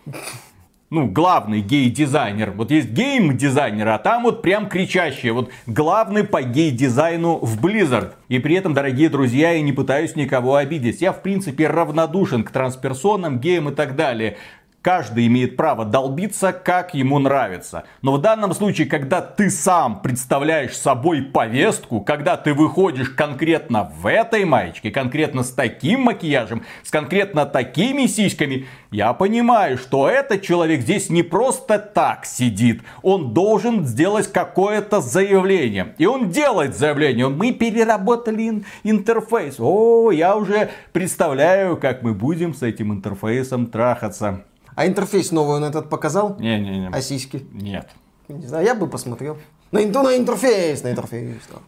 ну, 0.91 1.07
главный 1.07 1.61
гей-дизайнер. 1.61 2.53
Вот 2.53 2.71
есть 2.71 2.91
гейм-дизайнер, 2.91 3.89
а 3.89 3.99
там 3.99 4.25
вот 4.25 4.43
прям 4.43 4.69
кричащие. 4.69 5.33
Вот 5.33 5.51
главный 5.67 6.25
по 6.25 6.43
гей-дизайну 6.43 7.39
в 7.39 7.65
Blizzard. 7.65 8.13
И 8.29 8.39
при 8.39 8.55
этом, 8.57 8.75
дорогие 8.75 9.09
друзья, 9.09 9.53
я 9.53 9.63
не 9.63 9.73
пытаюсь 9.73 10.15
никого 10.15 10.57
обидеть. 10.57 11.01
Я, 11.01 11.13
в 11.13 11.23
принципе, 11.23 11.67
равнодушен 11.67 12.45
к 12.45 12.51
трансперсонам, 12.51 13.41
геям 13.41 13.71
и 13.71 13.75
так 13.75 13.97
далее. 13.97 14.37
Каждый 14.85 15.29
имеет 15.29 15.57
право 15.57 15.87
долбиться, 15.87 16.53
как 16.53 16.93
ему 16.93 17.19
нравится. 17.19 17.85
Но 18.03 18.13
в 18.13 18.21
данном 18.21 18.53
случае, 18.53 18.87
когда 18.87 19.23
ты 19.23 19.49
сам 19.49 20.03
представляешь 20.03 20.77
собой 20.77 21.23
повестку, 21.23 22.03
когда 22.03 22.37
ты 22.37 22.53
выходишь 22.53 23.09
конкретно 23.09 23.91
в 23.99 24.07
этой 24.07 24.45
маечке, 24.45 24.91
конкретно 24.91 25.43
с 25.43 25.53
таким 25.53 26.03
макияжем, 26.03 26.65
с 26.83 26.91
конкретно 26.91 27.47
такими 27.47 28.05
сиськами, 28.07 28.67
я 28.91 29.15
понимаю, 29.15 29.79
что 29.79 30.07
этот 30.07 30.43
человек 30.43 30.83
здесь 30.83 31.09
не 31.09 31.23
просто 31.23 31.79
так 31.79 32.27
сидит. 32.27 32.83
Он 33.01 33.33
должен 33.33 33.87
сделать 33.87 34.31
какое-то 34.31 35.01
заявление. 35.01 35.95
И 35.97 36.05
он 36.05 36.29
делает 36.29 36.77
заявление. 36.77 37.31
Мы 37.31 37.53
переработали 37.53 38.63
интерфейс. 38.83 39.57
О, 39.59 40.11
я 40.11 40.37
уже 40.37 40.73
представляю, 40.93 41.79
как 41.79 42.03
мы 42.03 42.13
будем 42.13 42.53
с 42.53 42.63
этим 42.63 42.93
интерфейсом 42.93 43.69
трахаться. 43.69 44.45
А 44.75 44.87
интерфейс 44.87 45.31
новый 45.31 45.57
он 45.57 45.65
этот 45.65 45.89
показал? 45.89 46.37
Не-не-не. 46.39 46.89
А 46.93 47.01
сиськи? 47.01 47.47
Нет. 47.53 47.89
Не 48.29 48.47
знаю, 48.47 48.65
я 48.65 48.75
бы 48.75 48.87
посмотрел. 48.87 49.39
На, 49.71 49.81
на 49.81 50.17
интерфейс, 50.17 50.83
на 50.83 50.91
интерфейс. 50.91 51.43
Да. 51.51 51.59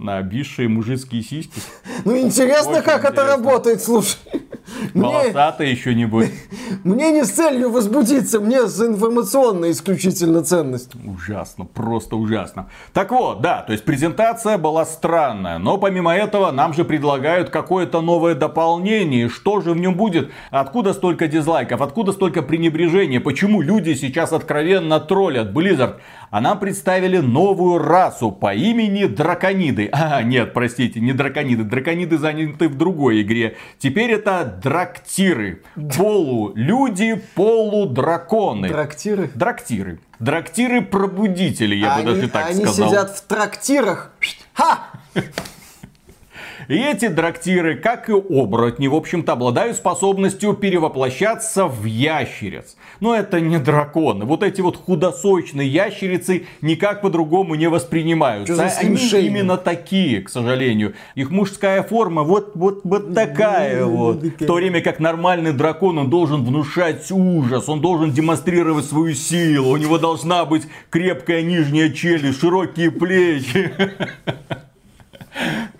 На 0.00 0.16
обвисшие 0.16 0.66
мужицкие 0.66 1.22
сиськи. 1.22 1.60
Ну 2.06 2.16
интересно, 2.16 2.78
Очень 2.78 2.82
как 2.82 3.00
интересно. 3.00 3.20
это 3.20 3.26
работает, 3.26 3.82
слушай. 3.82 4.16
Волосатый 4.94 5.70
еще 5.70 5.94
не 5.94 6.06
будет. 6.06 6.32
Мне 6.84 7.10
не 7.12 7.24
с 7.24 7.30
целью 7.30 7.70
возбудиться, 7.70 8.40
мне 8.40 8.66
с 8.66 8.80
информационной 8.80 9.72
исключительно 9.72 10.42
ценность. 10.42 10.92
Ужасно, 11.04 11.66
просто 11.66 12.16
ужасно. 12.16 12.70
Так 12.94 13.10
вот, 13.10 13.42
да, 13.42 13.62
то 13.62 13.72
есть 13.72 13.84
презентация 13.84 14.56
была 14.56 14.86
странная, 14.86 15.58
но 15.58 15.76
помимо 15.76 16.14
этого 16.14 16.50
нам 16.52 16.72
же 16.72 16.84
предлагают 16.84 17.50
какое-то 17.50 18.00
новое 18.00 18.34
дополнение. 18.34 19.28
Что 19.28 19.60
же 19.60 19.72
в 19.72 19.76
нем 19.76 19.94
будет? 19.94 20.30
Откуда 20.50 20.94
столько 20.94 21.26
дизлайков? 21.26 21.82
Откуда 21.82 22.12
столько 22.12 22.40
пренебрежения? 22.40 23.20
Почему 23.20 23.60
люди 23.60 23.92
сейчас 23.94 24.32
откровенно 24.32 25.00
троллят 25.00 25.52
Blizzard? 25.52 25.96
а 26.30 26.40
нам 26.40 26.58
представили 26.60 27.18
новую 27.18 27.78
расу 27.78 28.30
по 28.30 28.54
имени 28.54 29.04
Дракониды. 29.04 29.86
А, 29.92 30.22
нет, 30.24 30.52
простите, 30.52 31.00
не 31.00 31.12
Дракониды. 31.12 31.64
Дракониды 31.64 32.18
заняты 32.18 32.68
в 32.68 32.76
другой 32.76 33.22
игре. 33.22 33.56
Теперь 33.78 34.12
это 34.12 34.44
Драктиры. 34.62 35.62
Полулюди, 35.96 37.22
полудраконы. 37.34 38.68
Драктиры? 38.68 39.30
Драктиры. 39.34 39.98
Драктиры-пробудители, 40.18 41.74
я 41.74 41.94
они, 41.94 42.04
бы 42.04 42.14
даже 42.14 42.28
так 42.28 42.50
они 42.50 42.64
сказал. 42.64 42.88
Они 42.88 42.90
сидят 42.90 43.16
в 43.16 43.22
трактирах. 43.22 44.12
Ха! 44.52 44.90
И 46.68 46.74
эти 46.74 47.08
драктиры, 47.08 47.76
как 47.76 48.08
и 48.08 48.12
оборотни, 48.12 48.86
в 48.86 48.94
общем-то, 48.94 49.32
обладают 49.32 49.76
способностью 49.76 50.54
перевоплощаться 50.54 51.66
в 51.66 51.84
ящериц. 51.84 52.76
Но 53.00 53.14
это 53.14 53.40
не 53.40 53.58
драконы. 53.58 54.24
Вот 54.24 54.42
эти 54.42 54.60
вот 54.60 54.76
худосочные 54.76 55.68
ящерицы 55.68 56.46
никак 56.60 57.02
по-другому 57.02 57.54
не 57.54 57.68
воспринимаются. 57.68 58.70
Они 58.80 58.96
именно 58.96 59.56
такие, 59.56 60.22
к 60.22 60.28
сожалению. 60.28 60.94
Их 61.14 61.30
мужская 61.30 61.82
форма 61.82 62.22
вот, 62.22 62.52
вот, 62.54 62.80
вот 62.84 63.14
такая 63.14 63.84
вот. 63.84 64.22
В 64.22 64.46
то 64.46 64.54
время 64.54 64.80
как 64.80 65.00
нормальный 65.00 65.52
дракон, 65.52 65.98
он 65.98 66.10
должен 66.10 66.44
внушать 66.44 67.10
ужас, 67.10 67.68
он 67.68 67.80
должен 67.80 68.10
демонстрировать 68.12 68.84
свою 68.84 69.14
силу, 69.14 69.70
у 69.70 69.76
него 69.76 69.98
должна 69.98 70.44
быть 70.44 70.64
крепкая 70.90 71.42
нижняя 71.42 71.90
челюсть, 71.90 72.40
широкие 72.40 72.90
плечи. 72.90 73.72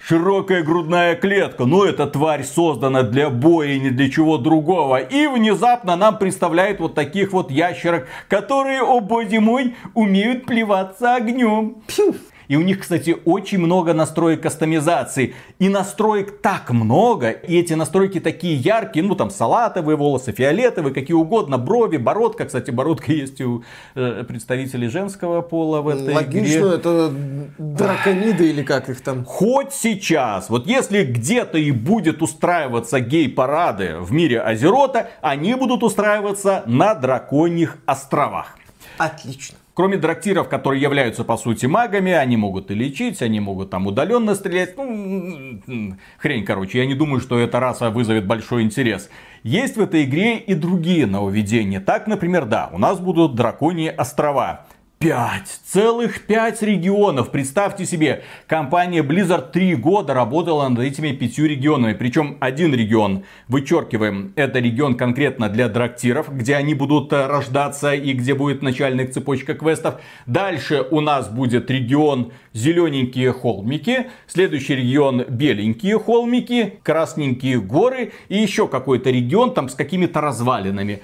широкая 0.06 0.62
грудная 0.62 1.14
клетка. 1.16 1.64
Но 1.64 1.84
эта 1.84 2.06
тварь 2.06 2.44
создана 2.44 3.02
для 3.02 3.30
боя 3.30 3.68
и 3.68 3.80
не 3.80 3.90
для 3.90 4.10
чего 4.10 4.38
другого. 4.38 4.98
И 4.98 5.26
внезапно 5.26 5.96
нам 5.96 6.18
представляют 6.18 6.80
вот 6.80 6.94
таких 6.94 7.32
вот 7.32 7.50
ящерок, 7.50 8.08
которые, 8.28 8.82
о 8.82 9.00
боже 9.00 9.40
мой, 9.40 9.76
умеют 9.94 10.46
плеваться 10.46 11.14
огнем. 11.14 11.76
Пью. 11.86 12.14
И 12.50 12.56
у 12.56 12.62
них, 12.62 12.80
кстати, 12.80 13.16
очень 13.26 13.58
много 13.58 13.94
настроек 13.94 14.42
кастомизации. 14.42 15.34
И 15.60 15.68
настроек 15.68 16.40
так 16.42 16.70
много, 16.70 17.30
и 17.30 17.56
эти 17.56 17.74
настройки 17.74 18.18
такие 18.18 18.56
яркие, 18.56 19.04
ну 19.04 19.14
там 19.14 19.30
салатовые 19.30 19.96
волосы, 19.96 20.32
фиолетовые, 20.32 20.92
какие 20.92 21.14
угодно, 21.14 21.58
брови, 21.58 21.96
бородка. 21.96 22.46
Кстати, 22.46 22.72
бородка 22.72 23.12
есть 23.12 23.40
у 23.40 23.62
э, 23.94 24.24
представителей 24.26 24.88
женского 24.88 25.42
пола 25.42 25.80
в 25.80 25.86
этой 25.86 26.12
Логично, 26.12 26.58
игре. 26.58 26.74
это 26.74 27.12
дракониды 27.56 28.50
или 28.50 28.64
как 28.64 28.90
их 28.90 29.00
там. 29.00 29.24
Хоть 29.24 29.72
сейчас, 29.72 30.50
вот 30.50 30.66
если 30.66 31.04
где-то 31.04 31.56
и 31.56 31.70
будет 31.70 32.20
устраиваться 32.20 32.98
гей-парады 32.98 33.98
в 34.00 34.10
мире 34.10 34.40
Азерота, 34.40 35.10
они 35.20 35.54
будут 35.54 35.84
устраиваться 35.84 36.64
на 36.66 36.96
драконьих 36.96 37.78
островах. 37.86 38.56
Отлично. 38.98 39.56
Кроме 39.80 39.96
драктиров, 39.96 40.50
которые 40.50 40.82
являются 40.82 41.24
по 41.24 41.38
сути 41.38 41.64
магами, 41.64 42.12
они 42.12 42.36
могут 42.36 42.70
и 42.70 42.74
лечить, 42.74 43.22
они 43.22 43.40
могут 43.40 43.70
там 43.70 43.86
удаленно 43.86 44.34
стрелять. 44.34 44.76
Ну, 44.76 45.96
хрень, 46.18 46.44
короче, 46.44 46.80
я 46.80 46.86
не 46.86 46.92
думаю, 46.92 47.22
что 47.22 47.38
эта 47.38 47.60
раса 47.60 47.88
вызовет 47.88 48.26
большой 48.26 48.62
интерес. 48.62 49.08
Есть 49.42 49.78
в 49.78 49.80
этой 49.80 50.04
игре 50.04 50.36
и 50.36 50.52
другие 50.52 51.06
нововведения. 51.06 51.80
Так, 51.80 52.08
например, 52.08 52.44
да, 52.44 52.68
у 52.74 52.78
нас 52.78 53.00
будут 53.00 53.34
драконьи 53.34 53.88
острова. 53.88 54.66
Пять, 55.02 55.60
целых 55.64 56.26
пять 56.26 56.60
регионов. 56.60 57.30
Представьте 57.30 57.86
себе, 57.86 58.22
компания 58.46 59.02
Blizzard 59.02 59.50
три 59.50 59.74
года 59.74 60.12
работала 60.12 60.68
над 60.68 60.80
этими 60.80 61.12
пятью 61.12 61.46
регионами. 61.46 61.94
Причем 61.94 62.36
один 62.38 62.74
регион, 62.74 63.24
вычеркиваем, 63.48 64.34
это 64.36 64.58
регион 64.58 64.98
конкретно 64.98 65.48
для 65.48 65.70
драктиров, 65.70 66.30
где 66.30 66.54
они 66.54 66.74
будут 66.74 67.14
э, 67.14 67.26
рождаться 67.26 67.94
и 67.94 68.12
где 68.12 68.34
будет 68.34 68.60
начальная 68.60 69.06
цепочка 69.08 69.54
квестов. 69.54 70.02
Дальше 70.26 70.86
у 70.90 71.00
нас 71.00 71.30
будет 71.30 71.70
регион 71.70 72.32
зелененькие 72.52 73.32
холмики, 73.32 74.10
следующий 74.26 74.74
регион 74.74 75.24
беленькие 75.24 75.98
холмики, 75.98 76.78
красненькие 76.82 77.58
горы 77.60 78.12
и 78.28 78.36
еще 78.36 78.68
какой-то 78.68 79.08
регион 79.10 79.54
там 79.54 79.70
с 79.70 79.74
какими-то 79.74 80.20
развалинами. 80.20 81.00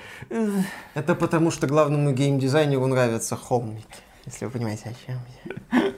Это 0.94 1.14
потому, 1.14 1.50
что 1.50 1.66
главному 1.66 2.12
геймдизайнеру 2.12 2.86
нравятся 2.86 3.36
холмики, 3.36 3.86
если 4.26 4.45
вы 4.45 4.50
понимаете, 4.50 4.90
о 4.90 5.06
чем 5.06 5.21
я. 5.73 5.92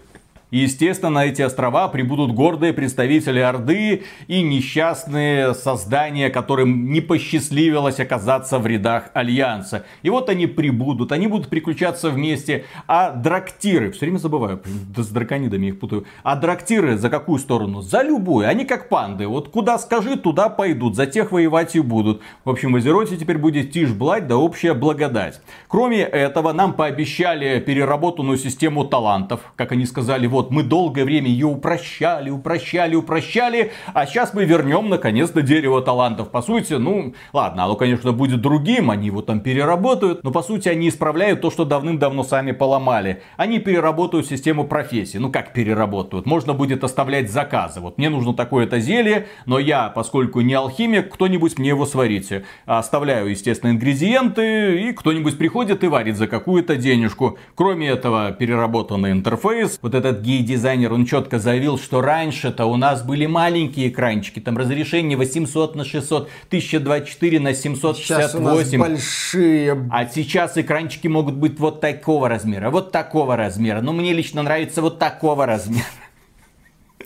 И, 0.50 0.58
естественно, 0.58 1.10
на 1.10 1.26
эти 1.26 1.42
острова 1.42 1.88
прибудут 1.88 2.32
гордые 2.32 2.72
представители 2.72 3.40
Орды 3.40 4.04
и 4.28 4.42
несчастные 4.42 5.54
создания, 5.54 6.30
которым 6.30 6.90
не 6.90 7.00
посчастливилось 7.00 8.00
оказаться 8.00 8.58
в 8.58 8.66
рядах 8.66 9.10
Альянса. 9.12 9.84
И 10.02 10.10
вот 10.10 10.30
они 10.30 10.46
прибудут, 10.46 11.12
они 11.12 11.26
будут 11.26 11.48
приключаться 11.48 12.10
вместе. 12.10 12.64
А 12.86 13.10
драктиры, 13.10 13.90
все 13.90 14.00
время 14.06 14.18
забываю, 14.18 14.62
с 14.96 15.08
драконидами 15.08 15.66
их 15.66 15.80
путаю. 15.80 16.06
А 16.22 16.36
драктиры 16.36 16.96
за 16.96 17.10
какую 17.10 17.38
сторону? 17.38 17.82
За 17.82 18.02
любую. 18.02 18.48
Они 18.48 18.64
как 18.64 18.88
панды. 18.88 19.26
Вот 19.26 19.50
куда 19.50 19.78
скажи, 19.78 20.16
туда 20.16 20.48
пойдут. 20.48 20.96
За 20.96 21.06
тех 21.06 21.30
воевать 21.30 21.76
и 21.76 21.80
будут. 21.80 22.22
В 22.44 22.50
общем, 22.50 22.72
в 22.72 22.76
Азероте 22.76 23.16
теперь 23.16 23.38
будет 23.38 23.70
тишь 23.72 23.90
блать 23.90 24.26
да 24.26 24.38
общая 24.38 24.72
благодать. 24.72 25.40
Кроме 25.68 26.00
этого, 26.00 26.52
нам 26.52 26.72
пообещали 26.72 27.60
переработанную 27.60 28.38
систему 28.38 28.84
талантов. 28.84 29.40
Как 29.56 29.72
они 29.72 29.84
сказали, 29.84 30.26
вот 30.26 30.37
вот 30.38 30.52
мы 30.52 30.62
долгое 30.62 31.04
время 31.04 31.26
ее 31.28 31.46
упрощали, 31.46 32.30
упрощали, 32.30 32.94
упрощали, 32.94 33.72
а 33.92 34.06
сейчас 34.06 34.34
мы 34.34 34.44
вернем 34.44 34.88
наконец-то 34.88 35.42
дерево 35.42 35.82
талантов. 35.82 36.30
По 36.30 36.42
сути, 36.42 36.74
ну, 36.74 37.14
ладно, 37.32 37.64
оно, 37.64 37.74
конечно, 37.74 38.12
будет 38.12 38.40
другим, 38.40 38.92
они 38.92 39.06
его 39.06 39.20
там 39.20 39.40
переработают, 39.40 40.22
но 40.22 40.30
по 40.30 40.42
сути 40.42 40.68
они 40.68 40.90
исправляют 40.90 41.40
то, 41.40 41.50
что 41.50 41.64
давным-давно 41.64 42.22
сами 42.22 42.52
поломали. 42.52 43.20
Они 43.36 43.58
переработают 43.58 44.28
систему 44.28 44.64
профессий. 44.64 45.18
Ну, 45.18 45.32
как 45.32 45.52
переработают? 45.52 46.24
Можно 46.24 46.54
будет 46.54 46.84
оставлять 46.84 47.32
заказы. 47.32 47.80
Вот 47.80 47.98
мне 47.98 48.08
нужно 48.08 48.32
такое-то 48.32 48.78
зелье, 48.78 49.26
но 49.44 49.58
я, 49.58 49.88
поскольку 49.88 50.40
не 50.40 50.54
алхимик, 50.54 51.12
кто-нибудь 51.12 51.58
мне 51.58 51.70
его 51.70 51.84
сварите. 51.84 52.44
Оставляю, 52.64 53.28
естественно, 53.28 53.72
ингредиенты, 53.72 54.82
и 54.82 54.92
кто-нибудь 54.92 55.36
приходит 55.36 55.82
и 55.82 55.88
варит 55.88 56.16
за 56.16 56.28
какую-то 56.28 56.76
денежку. 56.76 57.38
Кроме 57.56 57.88
этого, 57.88 58.30
переработанный 58.30 59.10
интерфейс. 59.10 59.80
Вот 59.82 59.94
этот 59.94 60.22
гей-дизайнер, 60.28 60.92
он 60.92 61.06
четко 61.06 61.38
заявил, 61.38 61.78
что 61.78 62.02
раньше-то 62.02 62.66
у 62.66 62.76
нас 62.76 63.02
были 63.02 63.24
маленькие 63.24 63.88
экранчики, 63.88 64.40
там 64.40 64.58
разрешение 64.58 65.16
800 65.16 65.74
на 65.74 65.84
600, 65.84 66.28
1024 66.48 67.40
на 67.40 67.54
768. 67.54 68.04
Сейчас 68.04 68.34
у 68.34 68.40
нас 68.40 68.70
большие. 68.70 69.88
А 69.90 70.06
сейчас 70.06 70.58
экранчики 70.58 71.08
могут 71.08 71.34
быть 71.34 71.58
вот 71.58 71.80
такого 71.80 72.28
размера, 72.28 72.70
вот 72.70 72.92
такого 72.92 73.36
размера. 73.36 73.80
Но 73.80 73.92
мне 73.92 74.12
лично 74.12 74.42
нравится 74.42 74.82
вот 74.82 74.98
такого 74.98 75.46
размера. 75.46 75.86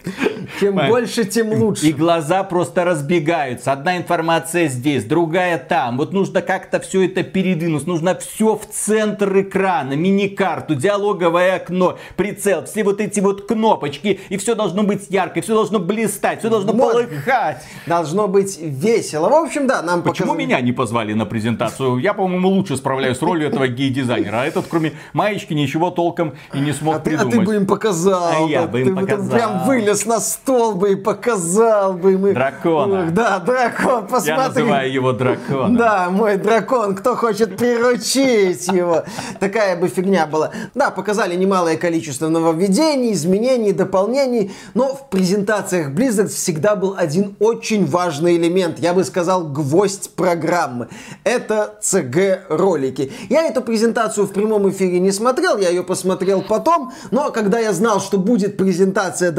Чем 0.60 0.76
больше, 0.76 1.24
тем 1.24 1.52
лучше. 1.52 1.86
И 1.86 1.92
глаза 1.92 2.42
просто 2.44 2.84
разбегаются. 2.84 3.72
Одна 3.72 3.96
информация 3.96 4.68
здесь, 4.68 5.04
другая 5.04 5.58
там. 5.58 5.96
Вот 5.96 6.12
нужно 6.12 6.42
как-то 6.42 6.80
все 6.80 7.06
это 7.06 7.22
передвинуть. 7.22 7.86
Нужно 7.86 8.16
все 8.16 8.56
в 8.56 8.66
центр 8.66 9.40
экрана. 9.40 9.94
Мини-карту, 9.94 10.74
диалоговое 10.74 11.56
окно, 11.56 11.98
прицел. 12.16 12.64
Все 12.64 12.84
вот 12.84 13.00
эти 13.00 13.20
вот 13.20 13.46
кнопочки. 13.46 14.20
И 14.28 14.36
все 14.36 14.54
должно 14.54 14.82
быть 14.82 15.06
ярко, 15.08 15.40
все 15.40 15.54
должно 15.54 15.78
блистать, 15.78 16.40
все 16.40 16.50
должно 16.50 16.72
вот. 16.72 16.92
полыхать. 16.92 17.62
Должно 17.86 18.28
быть 18.28 18.58
весело. 18.60 19.28
В 19.28 19.34
общем, 19.34 19.66
да, 19.66 19.82
нам 19.82 20.02
Почему 20.02 20.28
показали... 20.28 20.46
меня 20.46 20.60
не 20.60 20.72
позвали 20.72 21.12
на 21.12 21.26
презентацию? 21.26 21.98
Я, 21.98 22.14
по-моему, 22.14 22.48
лучше 22.48 22.76
справляюсь 22.76 23.18
с 23.18 23.22
ролью 23.22 23.48
этого 23.48 23.68
гей-дизайнера. 23.68 24.42
А 24.42 24.44
этот, 24.44 24.66
кроме 24.68 24.92
маечки, 25.12 25.54
ничего 25.54 25.90
толком 25.90 26.34
и 26.52 26.58
не 26.58 26.72
смог 26.72 26.96
а 26.96 27.00
придумать. 27.00 27.32
Ты, 27.32 27.36
а 27.36 27.40
ты 27.40 27.46
бы 27.46 27.56
им 27.56 27.66
показал. 27.66 28.46
А 28.46 28.48
я 28.48 28.66
бы 28.66 28.80
им 28.80 28.96
показал. 28.96 29.30
Прям 29.30 29.66
вылез 29.66 29.91
на 30.06 30.20
стол 30.20 30.74
бы 30.74 30.92
и 30.92 30.96
показал 30.96 31.94
бы. 31.94 32.18
Мы... 32.18 32.34
Дракона. 32.34 33.10
Да, 33.10 33.38
дракон, 33.38 34.06
посмотри. 34.06 34.28
Я 34.28 34.48
называю 34.48 34.92
его 34.92 35.12
драконом. 35.12 35.76
Да, 35.76 36.10
мой 36.10 36.36
дракон, 36.36 36.94
кто 36.94 37.16
хочет 37.16 37.56
приручить 37.56 38.66
его. 38.68 39.04
Такая 39.40 39.76
бы 39.76 39.88
фигня 39.88 40.26
была. 40.26 40.50
Да, 40.74 40.90
показали 40.90 41.34
немалое 41.34 41.76
количество 41.76 42.28
нововведений, 42.28 43.12
изменений, 43.12 43.72
дополнений, 43.72 44.52
но 44.74 44.94
в 44.94 45.08
презентациях 45.08 45.90
Blizzard 45.90 46.28
всегда 46.28 46.76
был 46.76 46.94
один 46.96 47.36
очень 47.38 47.86
важный 47.86 48.36
элемент, 48.36 48.78
я 48.78 48.94
бы 48.94 49.04
сказал, 49.04 49.44
гвоздь 49.44 50.10
программы. 50.14 50.88
Это 51.24 51.78
CG-ролики. 51.82 53.12
Я 53.28 53.42
эту 53.42 53.62
презентацию 53.62 54.26
в 54.26 54.32
прямом 54.32 54.70
эфире 54.70 55.00
не 55.00 55.12
смотрел, 55.12 55.58
я 55.58 55.68
ее 55.68 55.82
посмотрел 55.82 56.42
потом, 56.42 56.92
но 57.10 57.30
когда 57.30 57.58
я 57.58 57.72
знал, 57.72 58.00
что 58.00 58.18
будет 58.18 58.56
презентация 58.56 59.32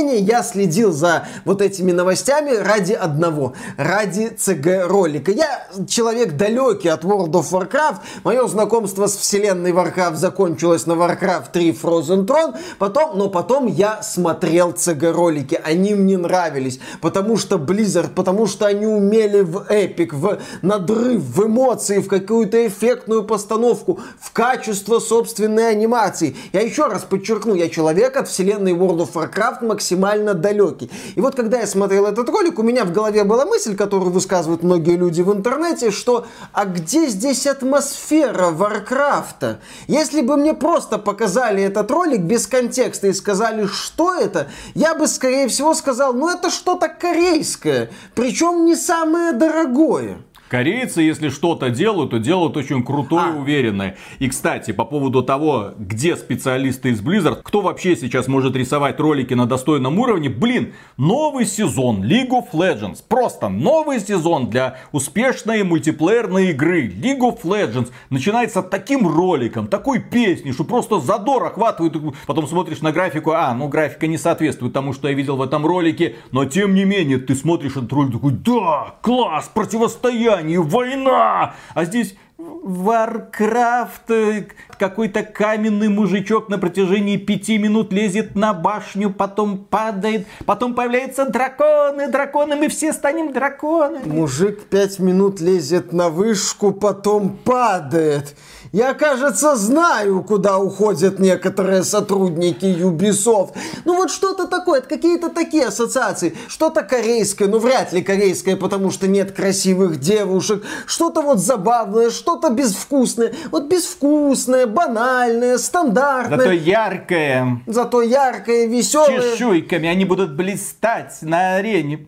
дополнения, 0.00 0.18
я 0.18 0.42
следил 0.42 0.92
за 0.92 1.26
вот 1.44 1.62
этими 1.62 1.92
новостями 1.92 2.54
ради 2.56 2.92
одного, 2.92 3.54
ради 3.76 4.32
CG-ролика. 4.36 5.30
Я 5.32 5.66
человек 5.88 6.36
далекий 6.36 6.88
от 6.88 7.04
World 7.04 7.32
of 7.32 7.50
Warcraft, 7.50 7.98
мое 8.24 8.46
знакомство 8.46 9.06
с 9.06 9.16
вселенной 9.16 9.72
Warcraft 9.72 10.16
закончилось 10.16 10.86
на 10.86 10.92
Warcraft 10.92 11.52
3 11.52 11.72
Frozen 11.72 12.26
Throne, 12.26 12.56
потом, 12.78 13.18
но 13.18 13.28
потом 13.28 13.66
я 13.66 14.02
смотрел 14.02 14.70
CG-ролики, 14.70 15.60
они 15.62 15.94
мне 15.94 16.18
нравились, 16.18 16.80
потому 17.00 17.36
что 17.36 17.56
Blizzard, 17.56 18.10
потому 18.14 18.46
что 18.46 18.66
они 18.66 18.86
умели 18.86 19.40
в 19.40 19.66
эпик, 19.68 20.14
в 20.14 20.38
надрыв, 20.62 21.22
в 21.22 21.46
эмоции, 21.46 21.98
в 21.98 22.08
какую-то 22.08 22.66
эффектную 22.66 23.24
постановку, 23.24 24.00
в 24.20 24.32
качество 24.32 24.98
собственной 24.98 25.70
анимации. 25.70 26.36
Я 26.52 26.60
еще 26.60 26.86
раз 26.86 27.02
подчеркну, 27.02 27.54
я 27.54 27.68
человек 27.68 28.16
от 28.16 28.28
вселенной 28.28 28.72
World 28.72 29.08
of 29.08 29.12
Warcraft 29.12 29.64
максимально 29.64 29.89
далекий. 30.34 30.90
И 31.14 31.20
вот 31.20 31.34
когда 31.34 31.60
я 31.60 31.66
смотрел 31.66 32.06
этот 32.06 32.28
ролик, 32.28 32.58
у 32.58 32.62
меня 32.62 32.84
в 32.84 32.92
голове 32.92 33.24
была 33.24 33.44
мысль, 33.44 33.76
которую 33.76 34.10
высказывают 34.10 34.62
многие 34.62 34.96
люди 34.96 35.22
в 35.22 35.32
интернете, 35.32 35.90
что 35.90 36.26
а 36.52 36.64
где 36.64 37.06
здесь 37.08 37.46
атмосфера 37.46 38.50
Варкрафта? 38.50 39.60
Если 39.86 40.20
бы 40.20 40.36
мне 40.36 40.54
просто 40.54 40.98
показали 40.98 41.62
этот 41.62 41.90
ролик 41.90 42.20
без 42.20 42.46
контекста 42.46 43.08
и 43.08 43.12
сказали, 43.12 43.66
что 43.66 44.14
это, 44.14 44.48
я 44.74 44.94
бы, 44.94 45.06
скорее 45.06 45.48
всего, 45.48 45.74
сказал, 45.74 46.12
ну 46.12 46.28
это 46.28 46.50
что-то 46.50 46.88
корейское, 46.88 47.90
причем 48.14 48.64
не 48.64 48.76
самое 48.76 49.32
дорогое. 49.32 50.18
Корейцы, 50.50 51.02
если 51.02 51.28
что-то 51.28 51.70
делают, 51.70 52.10
то 52.10 52.18
делают 52.18 52.56
очень 52.56 52.82
крутое 52.82 53.28
и 53.28 53.36
а. 53.36 53.40
уверенное. 53.40 53.96
И, 54.18 54.28
кстати, 54.28 54.72
по 54.72 54.84
поводу 54.84 55.22
того, 55.22 55.74
где 55.78 56.16
специалисты 56.16 56.88
из 56.88 57.00
Blizzard, 57.00 57.38
кто 57.44 57.60
вообще 57.60 57.94
сейчас 57.94 58.26
может 58.26 58.56
рисовать 58.56 58.98
ролики 58.98 59.32
на 59.32 59.46
достойном 59.46 59.96
уровне, 60.00 60.28
блин, 60.28 60.72
новый 60.96 61.46
сезон 61.46 62.02
League 62.02 62.30
of 62.30 62.46
Legends. 62.52 62.98
Просто 63.06 63.48
новый 63.48 64.00
сезон 64.00 64.50
для 64.50 64.78
успешной 64.90 65.62
мультиплеерной 65.62 66.50
игры 66.50 66.88
League 66.88 67.20
of 67.20 67.42
Legends. 67.44 67.92
Начинается 68.10 68.60
таким 68.60 69.06
роликом, 69.06 69.68
такой 69.68 70.00
песней, 70.00 70.52
что 70.52 70.64
просто 70.64 70.98
задор 70.98 71.44
охватывает. 71.44 71.94
Потом 72.26 72.48
смотришь 72.48 72.80
на 72.80 72.90
графику, 72.90 73.30
а, 73.30 73.54
ну 73.54 73.68
графика 73.68 74.08
не 74.08 74.18
соответствует 74.18 74.72
тому, 74.72 74.94
что 74.94 75.06
я 75.06 75.14
видел 75.14 75.36
в 75.36 75.42
этом 75.42 75.64
ролике. 75.64 76.16
Но 76.32 76.44
тем 76.44 76.74
не 76.74 76.84
менее, 76.84 77.18
ты 77.18 77.36
смотришь 77.36 77.76
этот 77.76 77.92
ролик 77.92 78.14
такой, 78.14 78.32
да, 78.32 78.96
класс, 79.00 79.48
противостояние 79.54 80.39
не 80.42 80.58
война! 80.58 81.54
А 81.74 81.84
здесь 81.84 82.14
Warcraft, 82.62 84.10
э, 84.10 84.46
какой-то 84.78 85.22
каменный 85.22 85.88
мужичок 85.88 86.48
на 86.48 86.58
протяжении 86.58 87.18
пяти 87.18 87.58
минут 87.58 87.92
лезет 87.92 88.34
на 88.34 88.54
башню, 88.54 89.10
потом 89.10 89.58
падает, 89.58 90.26
потом 90.46 90.74
появляются 90.74 91.26
драконы, 91.26 92.08
драконы, 92.08 92.56
мы 92.56 92.68
все 92.68 92.92
станем 92.92 93.32
драконами. 93.32 94.08
Мужик 94.08 94.64
пять 94.64 94.98
минут 94.98 95.40
лезет 95.40 95.92
на 95.92 96.08
вышку, 96.08 96.72
потом 96.72 97.36
падает. 97.44 98.34
Я, 98.72 98.94
кажется, 98.94 99.56
знаю, 99.56 100.22
куда 100.22 100.58
уходят 100.58 101.18
некоторые 101.18 101.82
сотрудники 101.82 102.66
Ubisoft. 102.66 103.56
Ну 103.84 103.96
вот 103.96 104.12
что-то 104.12 104.46
такое, 104.46 104.78
это 104.78 104.88
какие-то 104.88 105.28
такие 105.28 105.66
ассоциации. 105.66 106.36
Что-то 106.46 106.82
корейское, 106.82 107.48
ну 107.48 107.58
вряд 107.58 107.92
ли 107.92 108.00
корейское, 108.00 108.54
потому 108.56 108.92
что 108.92 109.08
нет 109.08 109.32
красивых 109.32 109.98
девушек. 109.98 110.62
Что-то 110.86 111.20
вот 111.20 111.40
забавное, 111.40 112.10
что-то 112.30 112.50
безвкусное. 112.50 113.32
Вот 113.50 113.64
безвкусное, 113.64 114.66
банальное, 114.66 115.58
стандартное. 115.58 116.38
Зато 116.38 116.52
яркое. 116.52 117.62
Зато 117.66 118.02
яркое, 118.02 118.66
веселое. 118.66 119.20
Чешуйками 119.20 119.88
они 119.88 120.04
будут 120.04 120.36
блистать 120.36 121.18
на 121.22 121.56
арене. 121.56 122.06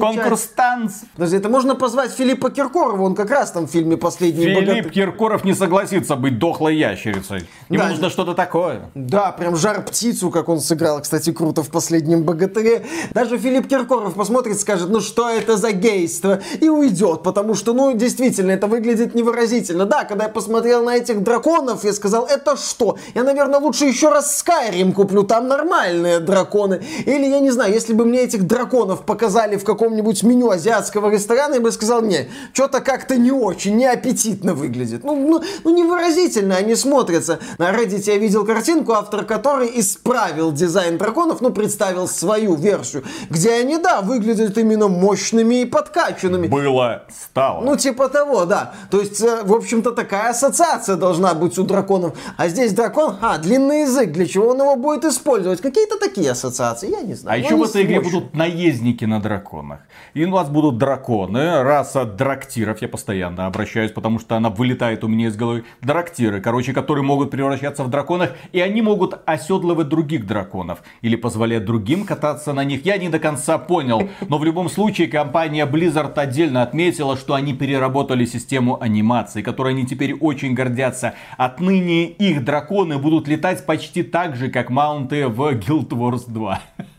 Конкурс 0.00 0.42
танцев. 0.54 1.08
Подожди, 1.14 1.36
это 1.38 1.48
можно 1.48 1.74
позвать 1.74 2.12
Филиппа 2.12 2.50
Киркорова, 2.50 3.02
он 3.02 3.14
как 3.14 3.30
раз 3.30 3.50
там 3.50 3.66
в 3.66 3.70
фильме 3.70 3.96
«Последний 3.96 4.44
Филипп 4.44 4.68
богатырь». 4.68 4.90
Киркоров 4.90 5.44
не 5.44 5.54
согласится 5.54 6.14
быть 6.14 6.38
дохлой 6.38 6.76
ящерицей. 6.76 7.48
Ему 7.68 7.82
да, 7.82 7.88
нужно 7.88 8.10
что-то 8.10 8.34
такое. 8.34 8.90
Да, 8.94 9.32
прям 9.32 9.56
жар 9.56 9.84
птицу, 9.84 10.30
как 10.30 10.48
он 10.48 10.60
сыграл, 10.60 11.00
кстати, 11.00 11.32
круто 11.32 11.62
в 11.62 11.70
последнем 11.70 12.22
богатыре. 12.22 12.86
Даже 13.12 13.38
Филипп 13.38 13.68
Киркоров 13.68 14.14
посмотрит, 14.14 14.60
скажет, 14.60 14.88
ну 14.88 15.00
что 15.00 15.28
это 15.28 15.56
за 15.56 15.72
гейство, 15.72 16.40
и 16.60 16.68
уйдет, 16.68 17.22
потому 17.22 17.54
что, 17.54 17.72
ну, 17.72 17.92
действительно, 17.96 18.52
это 18.52 18.68
выглядит 18.68 19.14
невыразительно. 19.14 19.63
Да, 19.72 20.04
когда 20.04 20.24
я 20.24 20.30
посмотрел 20.30 20.82
на 20.82 20.96
этих 20.96 21.22
драконов, 21.22 21.84
я 21.84 21.92
сказал, 21.92 22.26
это 22.26 22.56
что? 22.56 22.98
Я, 23.14 23.22
наверное, 23.22 23.60
лучше 23.60 23.86
еще 23.86 24.10
раз 24.10 24.44
Skyrim 24.44 24.92
куплю, 24.92 25.22
там 25.22 25.48
нормальные 25.48 26.20
драконы. 26.20 26.82
Или, 27.06 27.26
я 27.26 27.40
не 27.40 27.50
знаю, 27.50 27.72
если 27.72 27.92
бы 27.92 28.04
мне 28.04 28.20
этих 28.20 28.46
драконов 28.46 29.04
показали 29.04 29.56
в 29.56 29.64
каком-нибудь 29.64 30.22
меню 30.22 30.50
азиатского 30.50 31.10
ресторана, 31.10 31.54
я 31.54 31.60
бы 31.60 31.72
сказал, 31.72 32.02
не, 32.02 32.28
что-то 32.52 32.80
как-то 32.80 33.16
не 33.16 33.32
очень, 33.32 33.76
не 33.76 33.86
аппетитно 33.86 34.54
выглядит. 34.54 35.04
Ну, 35.04 35.16
ну, 35.16 35.42
ну 35.64 35.74
не 35.74 35.84
выразительно 35.84 36.56
они 36.56 36.74
смотрятся. 36.74 37.38
На 37.58 37.72
Reddit 37.72 38.02
я 38.06 38.16
видел 38.18 38.44
картинку, 38.44 38.92
автор 38.92 39.24
которой 39.24 39.70
исправил 39.74 40.52
дизайн 40.52 40.98
драконов, 40.98 41.40
ну, 41.40 41.50
представил 41.50 42.08
свою 42.08 42.54
версию, 42.54 43.04
где 43.30 43.52
они, 43.52 43.78
да, 43.78 44.00
выглядят 44.00 44.56
именно 44.58 44.88
мощными 44.88 45.62
и 45.62 45.64
подкачанными. 45.64 46.46
Было, 46.46 47.04
стало. 47.08 47.64
Ну, 47.64 47.76
типа 47.76 48.08
того, 48.08 48.44
да. 48.44 48.74
То 48.90 49.00
есть, 49.00 49.20
э, 49.20 49.42
общем-то, 49.54 49.92
такая 49.92 50.30
ассоциация 50.30 50.96
должна 50.96 51.34
быть 51.34 51.58
у 51.58 51.64
драконов. 51.64 52.16
А 52.36 52.48
здесь 52.48 52.72
дракон, 52.72 53.16
а, 53.20 53.38
длинный 53.38 53.82
язык, 53.82 54.12
для 54.12 54.26
чего 54.26 54.48
он 54.48 54.60
его 54.60 54.76
будет 54.76 55.04
использовать? 55.04 55.60
Какие-то 55.60 55.98
такие 55.98 56.30
ассоциации, 56.30 56.90
я 56.90 57.02
не 57.02 57.14
знаю. 57.14 57.34
А 57.34 57.44
еще 57.44 57.56
в 57.56 57.62
этой 57.62 57.82
игре 57.84 58.00
будут 58.00 58.34
наездники 58.34 59.04
на 59.04 59.20
драконах. 59.20 59.80
И 60.14 60.24
у 60.24 60.30
вас 60.30 60.48
будут 60.48 60.78
драконы, 60.78 61.62
раса 61.62 62.04
драктиров, 62.04 62.80
я 62.82 62.88
постоянно 62.88 63.46
обращаюсь, 63.46 63.90
потому 63.90 64.18
что 64.18 64.36
она 64.36 64.50
вылетает 64.50 65.04
у 65.04 65.08
меня 65.08 65.28
из 65.28 65.36
головы. 65.36 65.64
Драктиры, 65.80 66.40
короче, 66.40 66.72
которые 66.72 67.04
могут 67.04 67.30
превращаться 67.30 67.84
в 67.84 67.90
драконах, 67.90 68.30
и 68.52 68.60
они 68.60 68.82
могут 68.82 69.20
оседлывать 69.26 69.88
других 69.88 70.26
драконов. 70.26 70.82
Или 71.02 71.16
позволять 71.16 71.64
другим 71.64 72.04
кататься 72.04 72.52
на 72.52 72.64
них. 72.64 72.84
Я 72.84 72.96
не 72.98 73.08
до 73.08 73.18
конца 73.18 73.58
понял. 73.58 74.08
Но 74.28 74.38
в 74.38 74.44
любом 74.44 74.68
случае 74.68 75.08
компания 75.08 75.66
Blizzard 75.66 76.14
отдельно 76.14 76.62
отметила, 76.62 77.16
что 77.16 77.34
они 77.34 77.52
переработали 77.52 78.24
систему 78.24 78.80
анимации, 78.80 79.42
которой 79.44 79.74
они 79.74 79.86
теперь 79.86 80.14
очень 80.14 80.54
гордятся. 80.54 81.14
Отныне 81.36 82.06
их 82.06 82.44
драконы 82.44 82.98
будут 82.98 83.28
летать 83.28 83.64
почти 83.64 84.02
так 84.02 84.34
же, 84.34 84.50
как 84.50 84.70
маунты 84.70 85.28
в 85.28 85.40
Guild 85.54 85.90
Wars 85.90 86.24
2. 86.26 86.60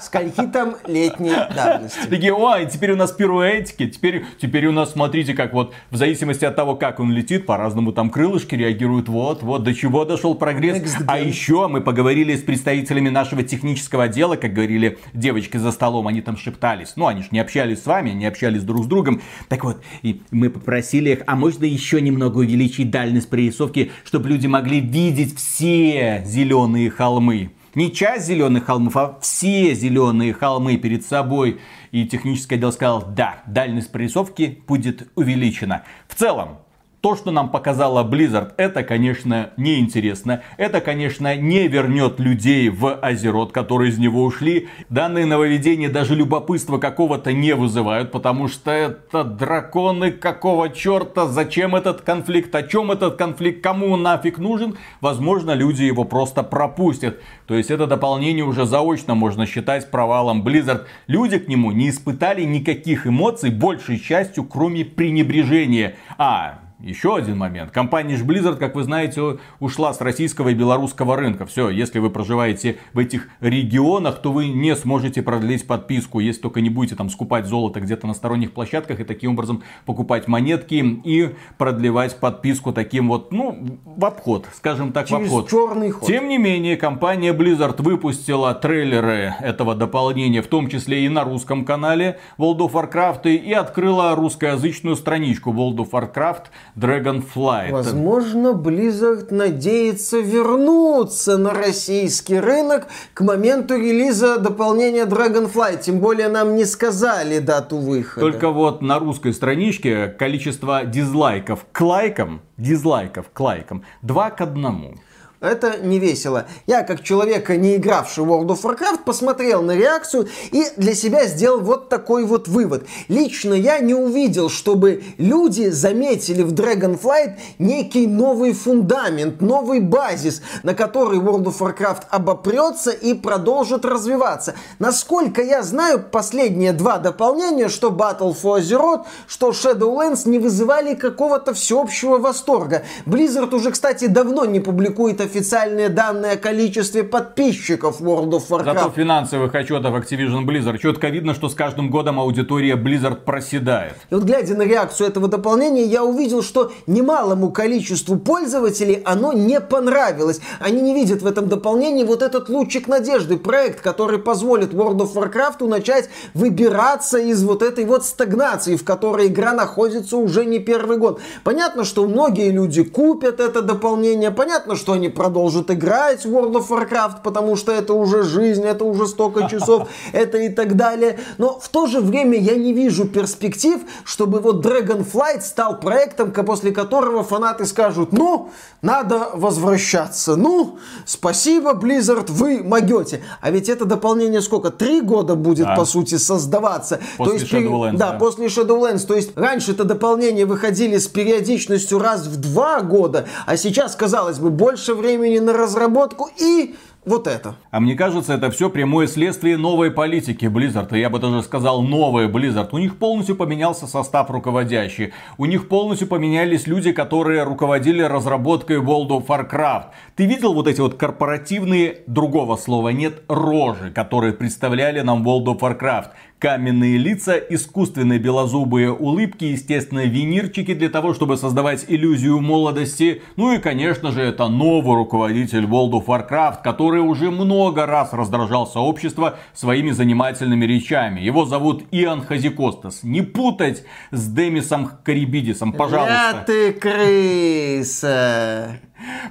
Скольки 0.00 0.42
там 0.52 0.76
летней 0.86 1.32
давности. 1.54 2.06
Такие, 2.08 2.32
ой, 2.32 2.66
теперь 2.66 2.92
у 2.92 2.96
нас 2.96 3.12
пируэтики, 3.12 3.88
теперь, 3.88 4.24
теперь 4.40 4.66
у 4.66 4.72
нас, 4.72 4.92
смотрите, 4.92 5.34
как 5.34 5.54
вот, 5.54 5.74
в 5.90 5.96
зависимости 5.96 6.44
от 6.44 6.54
того, 6.56 6.74
как 6.76 7.00
он 7.00 7.12
летит, 7.12 7.46
по-разному 7.46 7.92
там 7.92 8.10
крылышки 8.10 8.54
реагируют, 8.54 9.08
вот, 9.08 9.42
вот, 9.42 9.62
до 9.62 9.74
чего 9.74 10.04
дошел 10.04 10.34
прогресс. 10.34 10.96
А 11.06 11.18
еще 11.18 11.68
мы 11.68 11.80
поговорили 11.80 12.36
с 12.36 12.42
представителями 12.42 13.08
нашего 13.08 13.42
технического 13.42 14.04
отдела, 14.04 14.36
как 14.36 14.52
говорили 14.52 14.98
девочки 15.14 15.56
за 15.56 15.72
столом, 15.72 16.06
они 16.06 16.20
там 16.20 16.36
шептались. 16.36 16.92
Ну, 16.96 17.06
они 17.06 17.22
же 17.22 17.28
не 17.30 17.40
общались 17.40 17.82
с 17.82 17.86
вами, 17.86 18.10
они 18.10 18.26
общались 18.26 18.62
друг 18.62 18.84
с 18.84 18.86
другом. 18.86 19.22
Так 19.48 19.64
вот, 19.64 19.82
и 20.02 20.20
мы 20.30 20.50
попросили 20.50 21.10
их, 21.10 21.22
а 21.26 21.34
можно 21.34 21.64
еще 21.64 22.00
немного 22.00 22.38
увеличить 22.38 22.90
дальность 22.90 23.30
прорисовки, 23.30 23.90
чтобы 24.04 24.28
люди 24.28 24.46
могли 24.46 24.80
видеть 24.80 25.36
все 25.36 26.22
зеленые 26.26 26.90
холмы 26.90 27.52
не 27.76 27.92
часть 27.92 28.26
зеленых 28.26 28.64
холмов, 28.64 28.96
а 28.96 29.18
все 29.20 29.74
зеленые 29.74 30.32
холмы 30.32 30.78
перед 30.78 31.04
собой. 31.04 31.60
И 31.92 32.06
технический 32.06 32.56
отдел 32.56 32.72
сказал, 32.72 33.04
да, 33.14 33.42
дальность 33.46 33.92
прорисовки 33.92 34.62
будет 34.66 35.08
увеличена. 35.14 35.84
В 36.08 36.14
целом, 36.16 36.58
то, 37.06 37.14
что 37.14 37.30
нам 37.30 37.50
показала 37.50 38.02
Blizzard, 38.02 38.54
это, 38.56 38.82
конечно, 38.82 39.50
неинтересно. 39.56 40.42
Это, 40.56 40.80
конечно, 40.80 41.36
не 41.36 41.68
вернет 41.68 42.18
людей 42.18 42.68
в 42.68 42.92
Азерот, 42.96 43.52
которые 43.52 43.92
из 43.92 43.98
него 43.98 44.24
ушли. 44.24 44.66
Данные 44.88 45.24
нововведения 45.24 45.88
даже 45.88 46.16
любопытства 46.16 46.78
какого-то 46.78 47.32
не 47.32 47.54
вызывают, 47.54 48.10
потому 48.10 48.48
что 48.48 48.72
это 48.72 49.22
драконы 49.22 50.10
какого 50.10 50.68
черта, 50.68 51.28
зачем 51.28 51.76
этот 51.76 52.00
конфликт, 52.00 52.52
о 52.56 52.64
чем 52.64 52.90
этот 52.90 53.14
конфликт, 53.14 53.62
кому 53.62 53.92
он 53.92 54.02
нафиг 54.02 54.38
нужен. 54.38 54.76
Возможно, 55.00 55.52
люди 55.52 55.84
его 55.84 56.02
просто 56.02 56.42
пропустят. 56.42 57.22
То 57.46 57.54
есть 57.54 57.70
это 57.70 57.86
дополнение 57.86 58.44
уже 58.44 58.66
заочно 58.66 59.14
можно 59.14 59.46
считать 59.46 59.92
провалом 59.92 60.42
Blizzard. 60.42 60.86
Люди 61.06 61.38
к 61.38 61.46
нему 61.46 61.70
не 61.70 61.90
испытали 61.90 62.42
никаких 62.42 63.06
эмоций, 63.06 63.50
большей 63.50 64.00
частью, 64.00 64.42
кроме 64.42 64.84
пренебрежения. 64.84 65.94
А, 66.18 66.65
еще 66.78 67.16
один 67.16 67.38
момент. 67.38 67.70
Компания 67.70 68.16
Blizzard, 68.16 68.56
как 68.56 68.74
вы 68.74 68.82
знаете, 68.82 69.38
ушла 69.60 69.94
с 69.94 70.00
российского 70.00 70.50
и 70.50 70.54
белорусского 70.54 71.16
рынка. 71.16 71.46
Все, 71.46 71.70
если 71.70 71.98
вы 71.98 72.10
проживаете 72.10 72.76
в 72.92 72.98
этих 72.98 73.28
регионах, 73.40 74.20
то 74.20 74.30
вы 74.30 74.48
не 74.48 74.76
сможете 74.76 75.22
продлить 75.22 75.66
подписку, 75.66 76.20
если 76.20 76.42
только 76.42 76.60
не 76.60 76.68
будете 76.68 76.94
там 76.94 77.08
скупать 77.08 77.46
золото 77.46 77.80
где-то 77.80 78.06
на 78.06 78.12
сторонних 78.12 78.52
площадках 78.52 79.00
и 79.00 79.04
таким 79.04 79.32
образом 79.32 79.62
покупать 79.86 80.28
монетки 80.28 80.74
и 81.04 81.34
продлевать 81.56 82.20
подписку 82.20 82.72
таким 82.72 83.08
вот, 83.08 83.32
ну, 83.32 83.78
в 83.84 84.04
обход, 84.04 84.46
скажем 84.54 84.92
так, 84.92 85.06
Через 85.06 85.30
в 85.30 85.34
обход. 85.34 85.50
черный 85.50 85.90
ход. 85.90 86.06
Тем 86.06 86.28
не 86.28 86.36
менее, 86.36 86.76
компания 86.76 87.32
Blizzard 87.32 87.82
выпустила 87.82 88.52
трейлеры 88.54 89.34
этого 89.40 89.74
дополнения, 89.74 90.42
в 90.42 90.46
том 90.46 90.68
числе 90.68 91.06
и 91.06 91.08
на 91.08 91.24
русском 91.24 91.64
канале 91.64 92.18
World 92.36 92.58
of 92.58 92.72
Warcraft, 92.72 93.34
и 93.34 93.52
открыла 93.52 94.14
русскоязычную 94.14 94.96
страничку 94.96 95.52
World 95.52 95.76
of 95.76 95.90
Warcraft 95.90 96.44
Dragonflight. 96.76 97.72
Возможно, 97.72 98.48
Blizzard 98.48 99.32
надеется 99.32 100.20
вернуться 100.20 101.38
на 101.38 101.54
российский 101.54 102.38
рынок 102.38 102.88
к 103.14 103.22
моменту 103.22 103.76
релиза 103.76 104.38
дополнения 104.38 105.06
Dragonflight. 105.06 105.80
Тем 105.80 106.00
более 106.00 106.28
нам 106.28 106.54
не 106.54 106.66
сказали 106.66 107.38
дату 107.38 107.78
выхода. 107.78 108.30
Только 108.30 108.50
вот 108.50 108.82
на 108.82 108.98
русской 108.98 109.32
страничке 109.32 110.08
количество 110.08 110.84
дизлайков 110.84 111.64
к 111.72 111.80
лайкам, 111.80 112.42
дизлайков 112.58 113.30
к 113.32 113.40
лайкам 113.40 113.82
2 114.02 114.30
к 114.30 114.40
1. 114.42 115.00
Это 115.40 115.78
не 115.78 115.98
весело. 115.98 116.46
Я, 116.66 116.82
как 116.82 117.02
человек, 117.02 117.50
не 117.50 117.76
игравший 117.76 118.24
в 118.24 118.30
World 118.30 118.46
of 118.46 118.62
Warcraft, 118.62 119.04
посмотрел 119.04 119.60
на 119.60 119.76
реакцию 119.76 120.28
и 120.50 120.64
для 120.78 120.94
себя 120.94 121.26
сделал 121.26 121.60
вот 121.60 121.90
такой 121.90 122.24
вот 122.24 122.48
вывод. 122.48 122.86
Лично 123.08 123.52
я 123.52 123.78
не 123.80 123.92
увидел, 123.92 124.48
чтобы 124.48 125.02
люди 125.18 125.68
заметили 125.68 126.42
в 126.42 126.54
Dragonflight 126.54 127.34
некий 127.58 128.06
новый 128.06 128.54
фундамент, 128.54 129.42
новый 129.42 129.80
базис, 129.80 130.40
на 130.62 130.74
который 130.74 131.18
World 131.18 131.44
of 131.44 131.58
Warcraft 131.58 132.04
обопрется 132.08 132.90
и 132.90 133.12
продолжит 133.12 133.84
развиваться. 133.84 134.54
Насколько 134.78 135.42
я 135.42 135.62
знаю, 135.62 136.02
последние 136.02 136.72
два 136.72 136.96
дополнения, 136.96 137.68
что 137.68 137.90
Battle 137.90 138.34
for 138.34 138.60
Azeroth, 138.60 139.04
что 139.26 139.50
Shadowlands, 139.50 140.26
не 140.26 140.38
вызывали 140.38 140.94
какого-то 140.94 141.52
всеобщего 141.52 142.16
восторга. 142.16 142.84
Blizzard 143.04 143.54
уже, 143.54 143.70
кстати, 143.70 144.06
давно 144.06 144.46
не 144.46 144.60
публикует 144.60 145.20
официальные 145.36 145.90
данные 145.90 146.32
о 146.32 146.36
количестве 146.36 147.04
подписчиков 147.04 148.00
World 148.00 148.30
of 148.30 148.48
Warcraft. 148.48 148.64
Зато 148.64 148.90
финансовых 148.90 149.54
отчетов 149.54 149.94
Activision 149.94 150.46
Blizzard 150.46 150.78
четко 150.78 151.08
видно, 151.08 151.34
что 151.34 151.50
с 151.50 151.54
каждым 151.54 151.90
годом 151.90 152.18
аудитория 152.18 152.74
Blizzard 152.74 153.16
проседает. 153.16 153.94
И 154.08 154.14
вот 154.14 154.24
глядя 154.24 154.54
на 154.54 154.62
реакцию 154.62 155.08
этого 155.08 155.28
дополнения, 155.28 155.84
я 155.84 156.04
увидел, 156.04 156.42
что 156.42 156.72
немалому 156.86 157.50
количеству 157.50 158.16
пользователей 158.16 159.02
оно 159.04 159.34
не 159.34 159.60
понравилось. 159.60 160.40
Они 160.58 160.80
не 160.80 160.94
видят 160.94 161.20
в 161.20 161.26
этом 161.26 161.48
дополнении 161.48 162.04
вот 162.04 162.22
этот 162.22 162.48
лучик 162.48 162.88
надежды, 162.88 163.36
проект, 163.36 163.82
который 163.82 164.18
позволит 164.18 164.72
World 164.72 165.00
of 165.00 165.12
Warcraft 165.14 165.66
начать 165.68 166.08
выбираться 166.32 167.18
из 167.18 167.44
вот 167.44 167.62
этой 167.62 167.84
вот 167.84 168.06
стагнации, 168.06 168.76
в 168.76 168.84
которой 168.84 169.26
игра 169.26 169.52
находится 169.52 170.16
уже 170.16 170.46
не 170.46 170.60
первый 170.60 170.96
год. 170.96 171.20
Понятно, 171.44 171.84
что 171.84 172.06
многие 172.06 172.50
люди 172.50 172.82
купят 172.82 173.38
это 173.38 173.60
дополнение, 173.60 174.30
понятно, 174.30 174.76
что 174.76 174.92
они 174.92 175.10
продолжат 175.16 175.70
играть 175.70 176.24
в 176.24 176.28
World 176.28 176.52
of 176.52 176.68
Warcraft, 176.68 177.22
потому 177.24 177.56
что 177.56 177.72
это 177.72 177.94
уже 177.94 178.22
жизнь, 178.22 178.62
это 178.62 178.84
уже 178.84 179.08
столько 179.08 179.48
часов, 179.50 179.88
это 180.12 180.38
и 180.38 180.48
так 180.48 180.76
далее. 180.76 181.18
Но 181.38 181.58
в 181.58 181.68
то 181.68 181.86
же 181.86 182.00
время 182.00 182.38
я 182.38 182.54
не 182.54 182.72
вижу 182.72 183.06
перспектив, 183.06 183.80
чтобы 184.04 184.40
вот 184.40 184.64
Dragonflight 184.64 185.40
стал 185.40 185.80
проектом, 185.80 186.30
после 186.32 186.70
которого 186.70 187.24
фанаты 187.24 187.64
скажут, 187.64 188.12
ну, 188.12 188.50
надо 188.82 189.30
возвращаться. 189.32 190.36
Ну, 190.36 190.78
спасибо, 191.06 191.72
Blizzard, 191.72 192.30
вы 192.30 192.62
могете. 192.62 193.22
А 193.40 193.50
ведь 193.50 193.68
это 193.68 193.86
дополнение 193.86 194.42
сколько? 194.42 194.70
Три 194.70 195.00
года 195.00 195.34
будет, 195.34 195.66
да. 195.66 195.76
по 195.76 195.84
сути, 195.84 196.16
создаваться. 196.16 197.00
После 197.16 197.38
То 197.38 197.40
есть, 197.40 197.52
Shadowlands. 197.52 197.96
Да, 197.96 198.12
да, 198.12 198.18
после 198.18 198.46
Shadowlands. 198.46 199.06
То 199.06 199.14
есть 199.14 199.36
раньше 199.36 199.72
это 199.72 199.84
дополнение 199.84 200.44
выходили 200.44 200.98
с 200.98 201.08
периодичностью 201.08 201.98
раз 201.98 202.26
в 202.26 202.36
два 202.36 202.82
года, 202.82 203.26
а 203.46 203.56
сейчас, 203.56 203.96
казалось 203.96 204.38
бы, 204.38 204.50
больше 204.50 204.94
времени 204.94 205.05
времени 205.06 205.38
на 205.38 205.52
разработку 205.52 206.28
и 206.38 206.74
вот 207.06 207.28
это. 207.28 207.54
А 207.70 207.78
мне 207.78 207.94
кажется, 207.94 208.34
это 208.34 208.50
все 208.50 208.68
прямое 208.68 209.06
следствие 209.06 209.56
новой 209.56 209.92
политики 209.92 210.46
Blizzard. 210.46 210.94
И 210.94 211.00
я 211.00 211.08
бы 211.08 211.20
даже 211.20 211.42
сказал 211.44 211.82
новая 211.82 212.28
Blizzard. 212.28 212.68
У 212.72 212.78
них 212.78 212.98
полностью 212.98 213.36
поменялся 213.36 213.86
состав 213.86 214.28
руководящий. 214.28 215.12
У 215.38 215.46
них 215.46 215.68
полностью 215.68 216.08
поменялись 216.08 216.66
люди, 216.66 216.90
которые 216.90 217.44
руководили 217.44 218.02
разработкой 218.02 218.78
World 218.78 219.08
of 219.10 219.26
Warcraft. 219.26 219.86
Ты 220.16 220.26
видел 220.26 220.52
вот 220.52 220.66
эти 220.66 220.80
вот 220.80 220.96
корпоративные, 220.96 221.98
другого 222.08 222.56
слова 222.56 222.88
нет, 222.88 223.22
рожи, 223.28 223.92
которые 223.92 224.32
представляли 224.32 225.00
нам 225.00 225.26
World 225.26 225.44
of 225.44 225.60
Warcraft? 225.60 226.10
каменные 226.38 226.98
лица, 226.98 227.36
искусственные 227.36 228.18
белозубые 228.18 228.92
улыбки, 228.92 229.44
естественно, 229.44 230.04
винирчики 230.04 230.74
для 230.74 230.90
того, 230.90 231.14
чтобы 231.14 231.36
создавать 231.36 231.86
иллюзию 231.88 232.40
молодости. 232.40 233.22
Ну 233.36 233.54
и, 233.54 233.58
конечно 233.58 234.12
же, 234.12 234.22
это 234.22 234.48
новый 234.48 234.96
руководитель 234.96 235.64
World 235.64 235.92
of 235.92 236.06
Warcraft, 236.06 236.62
который 236.62 236.95
уже 237.00 237.30
много 237.30 237.86
раз 237.86 238.12
раздражал 238.12 238.66
сообщество 238.66 239.38
своими 239.54 239.90
занимательными 239.90 240.64
речами. 240.64 241.20
Его 241.20 241.44
зовут 241.44 241.84
Иоанн 241.90 242.22
Хазикостас. 242.22 243.02
Не 243.02 243.22
путать 243.22 243.84
с 244.10 244.26
Демисом 244.28 244.90
Карибидисом, 245.04 245.72
пожалуйста. 245.72 246.12
Я 246.12 246.44
ты 246.44 246.72
крыса. 246.72 248.06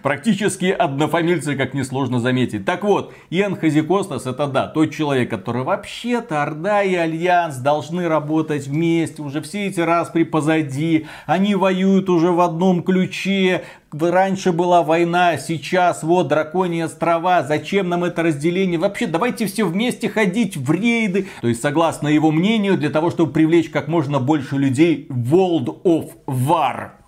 Практически 0.04 0.66
однофамильцы, 0.66 1.56
как 1.56 1.74
несложно 1.74 2.20
заметить. 2.20 2.66
Так 2.66 2.84
вот, 2.84 3.14
Иэн 3.30 3.56
Хазикостас 3.56 4.26
это 4.26 4.48
да, 4.48 4.68
тот 4.68 4.92
человек, 4.94 5.30
который 5.30 5.64
вообще-то 5.64 6.44
Орда 6.44 6.84
и 6.84 6.96
Альянс 6.96 7.58
должны 7.58 8.08
работать 8.08 8.68
вместе, 8.68 9.22
уже 9.22 9.42
все 9.42 9.68
эти 9.68 9.80
распри 9.80 10.24
позади, 10.24 11.08
они 11.26 11.56
воюют 11.56 12.10
уже 12.10 12.32
в 12.32 12.42
одном 12.42 12.84
ключе, 12.84 13.64
раньше 13.92 14.52
была 14.52 14.84
война, 14.84 15.38
сейчас 15.38 16.04
вот 16.04 16.28
драконьи 16.28 16.84
острова, 16.84 17.44
зачем 17.44 17.90
нам 17.90 18.04
это 18.04 18.24
разделение? 18.24 18.80
Вообще, 18.80 19.08
давайте 19.08 19.46
все 19.46 19.66
вместе 19.66 20.10
ходить 20.10 20.58
в 20.58 20.72
рейды. 20.72 21.28
То 21.42 21.48
есть, 21.48 21.62
согласно 21.62 22.08
его 22.08 22.32
мнению, 22.32 22.78
для 22.78 22.90
того, 22.90 23.12
чтобы 23.12 23.32
привлечь 23.32 23.70
как 23.70 23.88
можно 23.88 24.20
больше 24.20 24.58
людей 24.58 25.08
World 25.10 25.82
of 25.84 26.12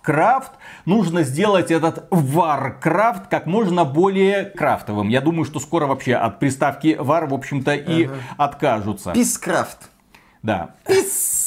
Warcraft, 0.08 0.50
нужно 0.84 1.22
сделать 1.22 1.70
этот 1.70 2.10
Warcraft 2.10 3.24
как 3.30 3.46
можно 3.46 3.84
более 3.84 4.44
крафтовым. 4.44 5.08
Я 5.08 5.20
думаю, 5.20 5.44
что 5.44 5.60
скоро 5.60 5.86
вообще 5.86 6.14
от 6.14 6.38
приставки 6.38 6.96
War, 6.98 7.26
в 7.26 7.34
общем-то, 7.34 7.74
и 7.74 8.06
ага. 8.06 8.14
откажутся. 8.36 9.12
Пискрафт. 9.12 9.90
Да. 10.42 10.70
Пис 10.86 11.37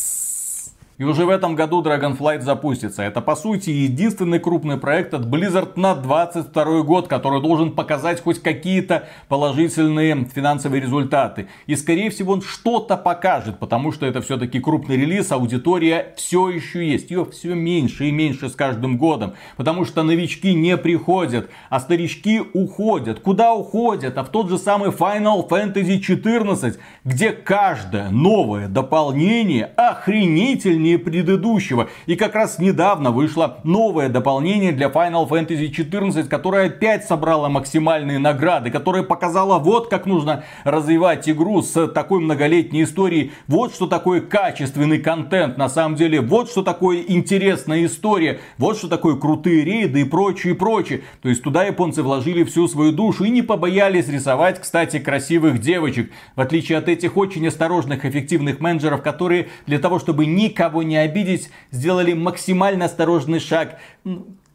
и 1.01 1.03
уже 1.03 1.25
в 1.25 1.29
этом 1.29 1.55
году 1.55 1.81
Dragonflight 1.81 2.41
запустится. 2.41 3.01
Это 3.01 3.21
по 3.21 3.35
сути 3.35 3.71
единственный 3.71 4.37
крупный 4.37 4.77
проект 4.77 5.15
от 5.15 5.25
Blizzard 5.25 5.71
на 5.75 5.95
22 5.95 6.83
год, 6.83 7.07
который 7.07 7.41
должен 7.41 7.71
показать 7.71 8.21
хоть 8.21 8.39
какие-то 8.39 9.07
положительные 9.27 10.29
финансовые 10.31 10.79
результаты. 10.79 11.47
И 11.65 11.75
скорее 11.75 12.11
всего 12.11 12.33
он 12.33 12.43
что-то 12.43 12.97
покажет, 12.97 13.57
потому 13.57 13.91
что 13.91 14.05
это 14.05 14.21
все-таки 14.21 14.59
крупный 14.59 14.95
релиз, 14.95 15.31
аудитория 15.31 16.13
все 16.17 16.49
еще 16.49 16.87
есть. 16.87 17.09
Ее 17.09 17.25
все 17.25 17.55
меньше 17.55 18.05
и 18.05 18.11
меньше 18.11 18.47
с 18.47 18.55
каждым 18.55 18.99
годом. 18.99 19.33
Потому 19.57 19.85
что 19.85 20.03
новички 20.03 20.53
не 20.53 20.77
приходят, 20.77 21.49
а 21.71 21.79
старички 21.79 22.43
уходят. 22.53 23.21
Куда 23.21 23.55
уходят? 23.55 24.19
А 24.19 24.23
в 24.23 24.29
тот 24.29 24.51
же 24.51 24.59
самый 24.59 24.91
Final 24.91 25.49
Fantasy 25.49 25.97
14, 25.97 26.77
где 27.05 27.31
каждое 27.31 28.11
новое 28.11 28.67
дополнение 28.67 29.65
охренительнее 29.65 30.90
дополнение 30.91 30.99
предыдущего. 30.99 31.89
И 32.05 32.15
как 32.15 32.35
раз 32.35 32.59
недавно 32.59 33.11
вышло 33.11 33.59
новое 33.63 34.09
дополнение 34.09 34.71
для 34.71 34.87
Final 34.87 35.27
Fantasy 35.29 35.71
XIV, 35.71 36.27
которое 36.27 36.67
опять 36.67 37.05
собрало 37.05 37.49
максимальные 37.49 38.19
награды, 38.19 38.71
которое 38.71 39.03
показало 39.03 39.59
вот 39.59 39.89
как 39.89 40.05
нужно 40.05 40.43
развивать 40.63 41.29
игру 41.29 41.61
с 41.61 41.87
такой 41.87 42.19
многолетней 42.19 42.83
историей. 42.83 43.31
Вот 43.47 43.73
что 43.73 43.87
такое 43.87 44.21
качественный 44.21 44.99
контент 44.99 45.57
на 45.57 45.69
самом 45.69 45.95
деле. 45.95 46.21
Вот 46.21 46.49
что 46.49 46.63
такое 46.63 47.03
интересная 47.07 47.85
история. 47.85 48.39
Вот 48.57 48.77
что 48.77 48.87
такое 48.87 49.15
крутые 49.15 49.63
рейды 49.63 50.01
и 50.01 50.05
прочее, 50.05 50.53
и 50.53 50.55
прочее. 50.55 51.01
То 51.21 51.29
есть 51.29 51.43
туда 51.43 51.63
японцы 51.63 52.01
вложили 52.03 52.43
всю 52.43 52.67
свою 52.67 52.91
душу 52.91 53.23
и 53.23 53.29
не 53.29 53.41
побоялись 53.41 54.07
рисовать, 54.07 54.59
кстати, 54.61 54.99
красивых 54.99 55.59
девочек. 55.59 56.11
В 56.35 56.41
отличие 56.41 56.77
от 56.77 56.87
этих 56.87 57.17
очень 57.17 57.47
осторожных, 57.47 58.05
эффективных 58.05 58.59
менеджеров, 58.59 59.01
которые 59.01 59.47
для 59.65 59.79
того, 59.79 59.99
чтобы 59.99 60.25
никого 60.25 60.70
не 60.81 60.97
обидеть, 60.97 61.49
сделали 61.71 62.13
максимально 62.13 62.85
осторожный 62.85 63.39
шаг. 63.39 63.79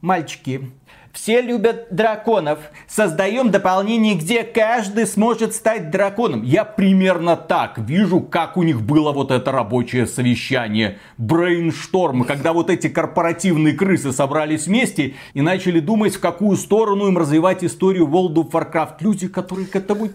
Мальчики, 0.00 0.70
все 1.16 1.40
любят 1.40 1.86
драконов. 1.90 2.58
Создаем 2.86 3.50
дополнение, 3.50 4.16
где 4.16 4.42
каждый 4.44 5.06
сможет 5.06 5.54
стать 5.54 5.90
драконом. 5.90 6.42
Я 6.42 6.66
примерно 6.66 7.36
так 7.36 7.78
вижу, 7.78 8.20
как 8.20 8.58
у 8.58 8.62
них 8.62 8.82
было 8.82 9.12
вот 9.12 9.30
это 9.30 9.50
рабочее 9.50 10.06
совещание. 10.06 10.98
Брейншторм, 11.16 12.24
когда 12.24 12.52
вот 12.52 12.68
эти 12.68 12.88
корпоративные 12.88 13.72
крысы 13.72 14.12
собрались 14.12 14.66
вместе 14.66 15.14
и 15.32 15.40
начали 15.40 15.80
думать, 15.80 16.16
в 16.16 16.20
какую 16.20 16.58
сторону 16.58 17.08
им 17.08 17.16
развивать 17.16 17.64
историю 17.64 18.06
World 18.06 18.34
of 18.34 18.50
Warcraft. 18.50 18.96
Люди, 19.00 19.28
которые 19.28 19.66
к 19.66 19.74
этому 19.74 20.08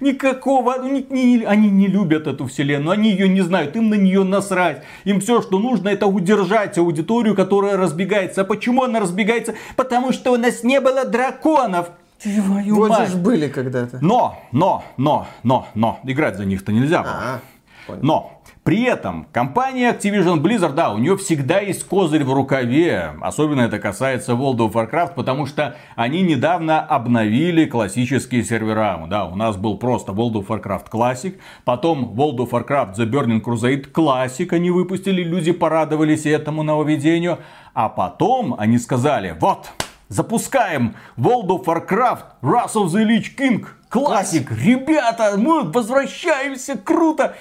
никакого, 0.00 0.74
они 0.74 1.70
не 1.70 1.86
любят 1.86 2.26
эту 2.26 2.46
вселенную, 2.46 2.90
они 2.90 3.12
ее 3.12 3.30
не 3.30 3.40
знают, 3.40 3.74
им 3.76 3.88
на 3.88 3.94
нее 3.94 4.24
насрать. 4.24 4.82
Им 5.04 5.20
все, 5.20 5.40
что 5.40 5.58
нужно, 5.58 5.88
это 5.88 6.06
удержать 6.06 6.76
аудиторию, 6.76 7.34
которая 7.34 7.78
разбегается. 7.78 8.42
А 8.42 8.44
почему 8.44 8.82
она 8.82 9.00
разбегается? 9.00 9.54
потому 9.74 9.85
что 10.12 10.32
у 10.32 10.36
нас 10.36 10.62
не 10.62 10.80
было 10.80 11.04
драконов. 11.04 11.90
Твою 12.22 12.76
Вроде 12.76 12.92
мать. 12.92 13.10
же 13.10 13.16
были 13.18 13.48
когда-то. 13.48 13.98
Но, 14.00 14.40
но, 14.50 14.84
но, 14.96 15.26
но, 15.42 15.68
но, 15.74 16.00
играть 16.04 16.36
за 16.36 16.46
них-то 16.46 16.72
нельзя 16.72 17.02
было. 17.02 17.12
А-а, 17.12 17.98
но, 18.00 18.35
при 18.66 18.82
этом 18.82 19.28
компания 19.30 19.92
Activision 19.92 20.40
Blizzard, 20.40 20.72
да, 20.72 20.92
у 20.92 20.98
нее 20.98 21.16
всегда 21.16 21.60
есть 21.60 21.84
козырь 21.84 22.24
в 22.24 22.32
рукаве. 22.32 23.12
Особенно 23.20 23.60
это 23.60 23.78
касается 23.78 24.32
World 24.32 24.56
of 24.56 24.72
Warcraft, 24.72 25.14
потому 25.14 25.46
что 25.46 25.76
они 25.94 26.22
недавно 26.22 26.80
обновили 26.80 27.66
классические 27.66 28.42
сервера. 28.42 29.06
Да, 29.08 29.26
у 29.26 29.36
нас 29.36 29.56
был 29.56 29.78
просто 29.78 30.10
World 30.10 30.32
of 30.32 30.48
Warcraft 30.48 30.90
Classic, 30.90 31.38
потом 31.64 32.12
World 32.16 32.38
of 32.38 32.50
Warcraft 32.50 32.96
The 32.96 33.08
Burning 33.08 33.40
Crusade 33.40 33.92
Classic 33.92 34.52
они 34.52 34.72
выпустили, 34.72 35.22
люди 35.22 35.52
порадовались 35.52 36.26
этому 36.26 36.64
нововведению. 36.64 37.38
А 37.72 37.88
потом 37.88 38.56
они 38.58 38.78
сказали, 38.78 39.36
вот, 39.38 39.70
запускаем 40.08 40.96
World 41.16 41.46
of 41.50 41.64
Warcraft 41.66 42.24
Wrath 42.42 42.74
of 42.74 42.86
the 42.86 43.04
Lich 43.04 43.36
King 43.38 43.64
Classic. 43.90 44.44
Ребята, 44.60 45.34
мы 45.36 45.62
возвращаемся, 45.62 46.76
круто. 46.76 47.36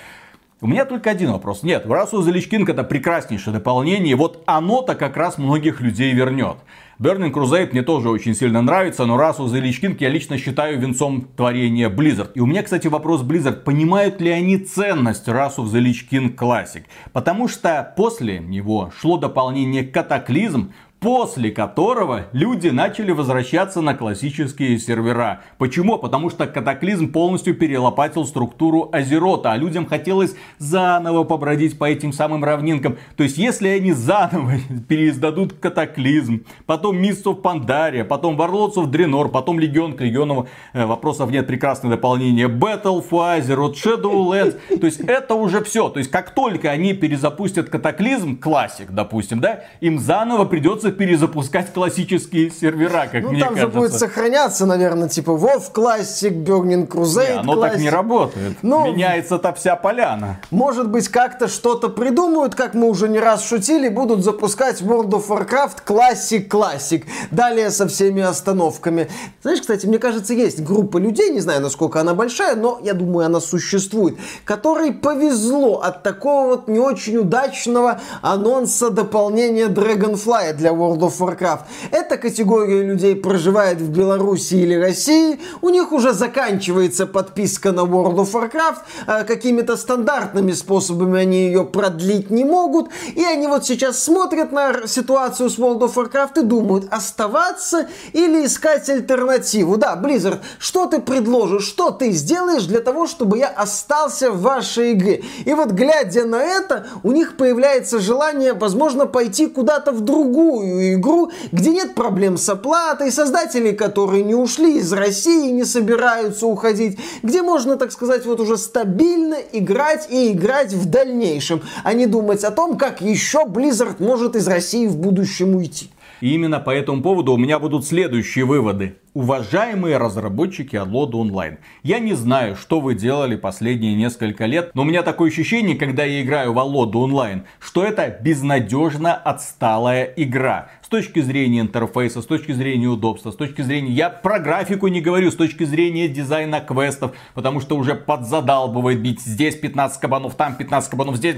У 0.66 0.68
меня 0.68 0.86
только 0.86 1.12
один 1.12 1.32
вопрос. 1.32 1.62
Нет, 1.62 1.86
Врасу 1.86 2.24
Заличкинг 2.24 2.68
это 2.70 2.84
прекраснейшее 2.84 3.54
дополнение. 3.54 4.16
Вот 4.16 4.42
оно-то 4.48 4.96
как 4.96 5.16
раз 5.16 5.38
многих 5.38 5.80
людей 5.80 6.12
вернет. 6.12 6.58
Burning 6.98 7.32
Crusade 7.32 7.72
мне 7.72 7.84
тоже 7.84 8.10
очень 8.10 8.34
сильно 8.34 8.62
нравится, 8.62 9.06
но 9.06 9.18
расу 9.18 9.48
King 9.48 9.98
я 10.00 10.10
лично 10.10 10.38
считаю 10.38 10.80
венцом 10.80 11.28
творения 11.36 11.90
Blizzard. 11.90 12.32
И 12.36 12.40
у 12.40 12.46
меня, 12.46 12.64
кстати, 12.64 12.88
вопрос 12.88 13.22
Blizzard, 13.22 13.64
понимают 13.64 14.22
ли 14.22 14.30
они 14.30 14.58
ценность 14.58 15.28
расу 15.28 15.66
Lich 15.66 16.08
King 16.10 16.36
Classic? 16.36 16.84
Потому 17.12 17.50
что 17.50 17.94
после 17.98 18.40
него 18.40 18.92
шло 18.98 19.18
дополнение 19.18 19.84
Катаклизм, 19.84 20.74
после 21.00 21.52
которого 21.52 22.28
люди 22.32 22.70
начали 22.70 23.12
возвращаться 23.12 23.82
на 23.82 23.94
классические 23.94 24.80
сервера. 24.80 25.42
Почему? 25.60 26.00
Потому 26.00 26.32
что 26.32 26.48
катаклизм 26.48 27.12
полностью 27.12 27.54
перелопатил 27.54 28.26
структуру 28.26 28.90
Азерота, 28.92 29.52
а 29.52 29.58
людям 29.58 29.86
хотелось 29.86 30.36
заново 30.58 31.24
побродить 31.24 31.78
по 31.78 31.86
этим 31.86 32.12
самым 32.12 32.44
равнинкам. 32.44 32.98
То 33.18 33.24
есть, 33.24 33.38
если 33.38 33.68
они 33.68 33.94
заново 33.94 34.54
переиздадут 34.88 35.54
катаклизм, 35.54 36.44
потом 36.66 37.00
of 37.00 37.42
Pandaria, 37.42 38.04
потом 38.04 38.36
of 38.40 38.92
Draenor, 38.92 39.30
потом 39.30 39.60
Легион 39.60 39.94
к 39.94 40.02
Легиону, 40.02 40.48
э, 40.74 40.86
вопросов 40.86 41.30
нет, 41.30 41.46
прекрасное 41.46 41.92
дополнение, 41.92 42.48
Battle 42.48 43.04
for 43.08 43.40
Azeroth, 43.40 43.76
Shadowlands, 43.76 44.58
то 44.80 44.86
есть 44.88 45.02
это 45.02 45.36
уже 45.36 45.64
все. 45.64 45.90
То 45.90 46.00
есть, 46.00 46.10
как 46.10 46.32
только 46.32 46.72
они 46.72 46.94
перезапустят 46.94 47.70
катаклизм, 47.70 48.38
классик, 48.38 48.92
допустим, 48.92 49.40
да, 49.40 49.66
им 49.82 50.00
заново 50.00 50.46
придется 50.46 50.85
перезапускать 50.92 51.74
классические 51.74 52.52
сервера, 52.52 53.08
как 53.12 53.24
ну, 53.24 53.32
мне 53.32 53.40
там 53.40 53.56
кажется. 53.56 53.72
же 53.72 53.80
будет 53.80 53.94
сохраняться, 53.94 54.66
наверное, 54.66 55.10
типа 55.10 55.32
WoW 55.32 55.64
Classic, 55.74 56.32
Burning 56.32 56.88
Crusade 56.88 57.34
не, 57.34 57.40
оно 57.40 57.54
Classic. 57.56 57.62
так 57.62 57.80
не 57.80 57.90
работает. 57.90 58.58
Ну, 58.62 58.86
Меняется-то 58.86 59.54
вся 59.54 59.76
поляна. 59.76 60.40
Может 60.52 60.90
быть, 60.90 61.10
как-то 61.10 61.48
что-то 61.48 61.90
придумают, 61.90 62.56
как 62.56 62.74
мы 62.74 62.88
уже 62.90 63.10
не 63.10 63.20
раз 63.20 63.48
шутили, 63.48 63.90
будут 63.90 64.24
запускать 64.24 64.82
World 64.82 65.10
of 65.12 65.28
Warcraft 65.28 65.84
Classic 65.86 66.48
Classic. 66.48 67.04
Далее 67.32 67.72
со 67.72 67.88
всеми 67.88 68.22
остановками. 68.22 69.10
Знаешь, 69.42 69.62
кстати, 69.62 69.86
мне 69.86 70.00
кажется, 70.00 70.34
есть 70.34 70.64
группа 70.64 70.98
людей, 70.98 71.30
не 71.32 71.40
знаю, 71.40 71.62
насколько 71.62 72.00
она 72.00 72.14
большая, 72.14 72.56
но 72.56 72.80
я 72.84 72.94
думаю, 72.94 73.26
она 73.26 73.40
существует, 73.40 74.18
которой 74.44 74.92
повезло 74.92 75.82
от 75.82 76.04
такого 76.04 76.48
вот 76.48 76.68
не 76.68 76.80
очень 76.80 77.18
удачного 77.18 78.02
анонса 78.22 78.90
дополнения 78.90 79.68
Dragonfly 79.68 80.54
для 80.54 80.74
World 80.76 81.00
of 81.00 81.18
Warcraft. 81.20 81.62
Эта 81.92 82.18
категория 82.18 82.84
людей 82.84 83.16
проживает 83.16 83.80
в 83.80 83.90
Беларуси 83.90 84.56
или 84.56 84.76
России, 84.76 85.40
у 85.62 85.70
них 85.70 85.92
уже 85.92 86.14
заканчивается 86.14 87.08
подписка 87.08 87.72
на 87.72 87.82
World 87.82 88.18
of 88.18 88.32
Warcraft, 88.32 88.78
а 89.08 89.24
какими-то 89.24 89.78
стандартными 89.78 90.52
способами 90.52 91.20
они 91.20 91.46
ее 91.48 91.64
продлить 91.64 92.30
не 92.30 92.46
могут, 92.46 92.90
и 93.16 93.24
они 93.24 93.48
вот 93.48 93.66
сейчас 93.66 94.04
смотрят 94.04 94.52
на 94.52 94.88
ситуацию 94.88 95.50
с 95.50 95.58
World 95.58 95.80
of 95.80 95.94
Warcraft 95.96 96.42
и 96.42 96.44
думают, 96.44 96.88
оставаться 96.92 97.88
или 98.14 98.46
искать 98.46 98.90
альтернативу. 98.90 99.78
Да, 99.78 100.00
Blizzard, 100.02 100.40
что 100.60 100.86
ты 100.86 101.00
предложишь, 101.00 101.66
что 101.66 101.92
ты 101.92 102.12
сделаешь 102.12 102.66
для 102.66 102.80
того, 102.80 103.08
чтобы 103.08 103.38
я 103.38 103.48
остался 103.48 104.32
в 104.32 104.42
вашей 104.42 104.94
игре? 104.94 105.24
И 105.46 105.54
вот 105.54 105.72
глядя 105.72 106.26
на 106.26 106.42
это, 106.42 106.88
у 107.04 107.12
них 107.12 107.38
появляется 107.38 108.00
желание, 108.00 108.54
возможно, 108.54 109.06
пойти 109.06 109.48
куда-то 109.48 109.92
в 109.92 110.02
другую 110.02 110.65
новую 110.66 110.96
игру, 110.96 111.32
где 111.52 111.72
нет 111.72 111.96
проблем 111.96 112.38
с 112.38 112.50
оплатой, 112.50 113.12
создателей, 113.12 113.74
которые 113.74 114.24
не 114.24 114.36
ушли 114.36 114.78
из 114.78 114.92
России 114.92 115.52
не 115.52 115.64
собираются 115.64 116.48
уходить, 116.48 116.98
где 117.24 117.42
можно, 117.42 117.78
так 117.78 117.92
сказать, 117.92 118.26
вот 118.26 118.40
уже 118.40 118.58
стабильно 118.58 119.38
играть 119.54 120.08
и 120.10 120.32
играть 120.32 120.74
в 120.74 120.86
дальнейшем, 120.90 121.62
а 121.84 121.94
не 121.94 122.08
думать 122.08 122.44
о 122.44 122.52
том, 122.52 122.78
как 122.78 123.02
еще 123.02 123.46
Blizzard 123.46 123.96
может 124.00 124.36
из 124.36 124.48
России 124.48 124.88
в 124.88 124.98
будущем 124.98 125.56
уйти. 125.56 125.90
И 126.22 126.34
именно 126.34 126.60
по 126.60 126.72
этому 126.72 127.02
поводу 127.02 127.34
у 127.34 127.38
меня 127.38 127.60
будут 127.60 127.86
следующие 127.86 128.46
выводы. 128.46 128.96
Уважаемые 129.16 129.96
разработчики 129.96 130.76
Алода 130.76 131.16
Онлайн, 131.16 131.58
я 131.84 132.00
не 132.00 132.16
знаю, 132.16 132.58
что 132.58 132.82
вы 132.82 132.96
делали 132.96 133.38
последние 133.38 133.96
несколько 133.96 134.46
лет, 134.46 134.72
но 134.74 134.82
у 134.82 134.86
меня 134.86 135.04
такое 135.04 135.30
ощущение, 135.30 135.78
когда 135.78 136.04
я 136.04 136.22
играю 136.22 136.52
в 136.52 136.60
Алоду 136.60 137.00
Онлайн, 137.00 137.46
что 137.62 137.86
это 137.86 138.10
безнадежно 138.22 139.16
отсталая 139.16 140.04
игра. 140.18 140.68
С 140.82 140.90
точки 140.90 141.22
зрения 141.22 141.62
интерфейса, 141.62 142.22
с 142.22 142.26
точки 142.26 142.52
зрения 142.52 142.88
удобства, 142.88 143.32
с 143.32 143.38
точки 143.38 143.62
зрения... 143.62 143.94
Я 143.94 144.10
про 144.10 144.38
графику 144.38 144.88
не 144.88 145.00
говорю, 145.00 145.32
с 145.32 145.36
точки 145.36 145.64
зрения 145.64 146.10
дизайна 146.10 146.60
квестов, 146.60 147.14
потому 147.34 147.62
что 147.62 147.78
уже 147.78 147.96
подзадалбывает 147.96 149.02
бить 149.02 149.22
здесь 149.22 149.56
15 149.56 149.98
кабанов, 150.00 150.36
там 150.36 150.56
15 150.56 150.92
кабанов, 150.92 151.16
здесь... 151.16 151.38